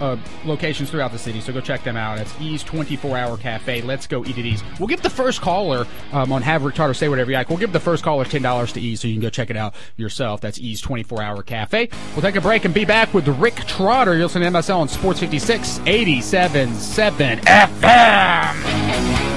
[0.00, 2.18] uh, locations throughout the city, so go check them out.
[2.18, 3.82] It's Ease 24 Hour Cafe.
[3.82, 4.62] Let's go eat at Ease.
[4.78, 7.48] We'll give the first caller um, on Have Rick Trotter say whatever you like.
[7.48, 9.74] We'll give the first caller $10 to Ease so you can go check it out
[9.96, 10.40] yourself.
[10.40, 11.88] That's Ease 24 Hour Cafe.
[12.14, 14.14] We'll take a break and be back with Rick Trotter.
[14.14, 19.31] You'll listen to MSL on Sports 56 87 7 FM.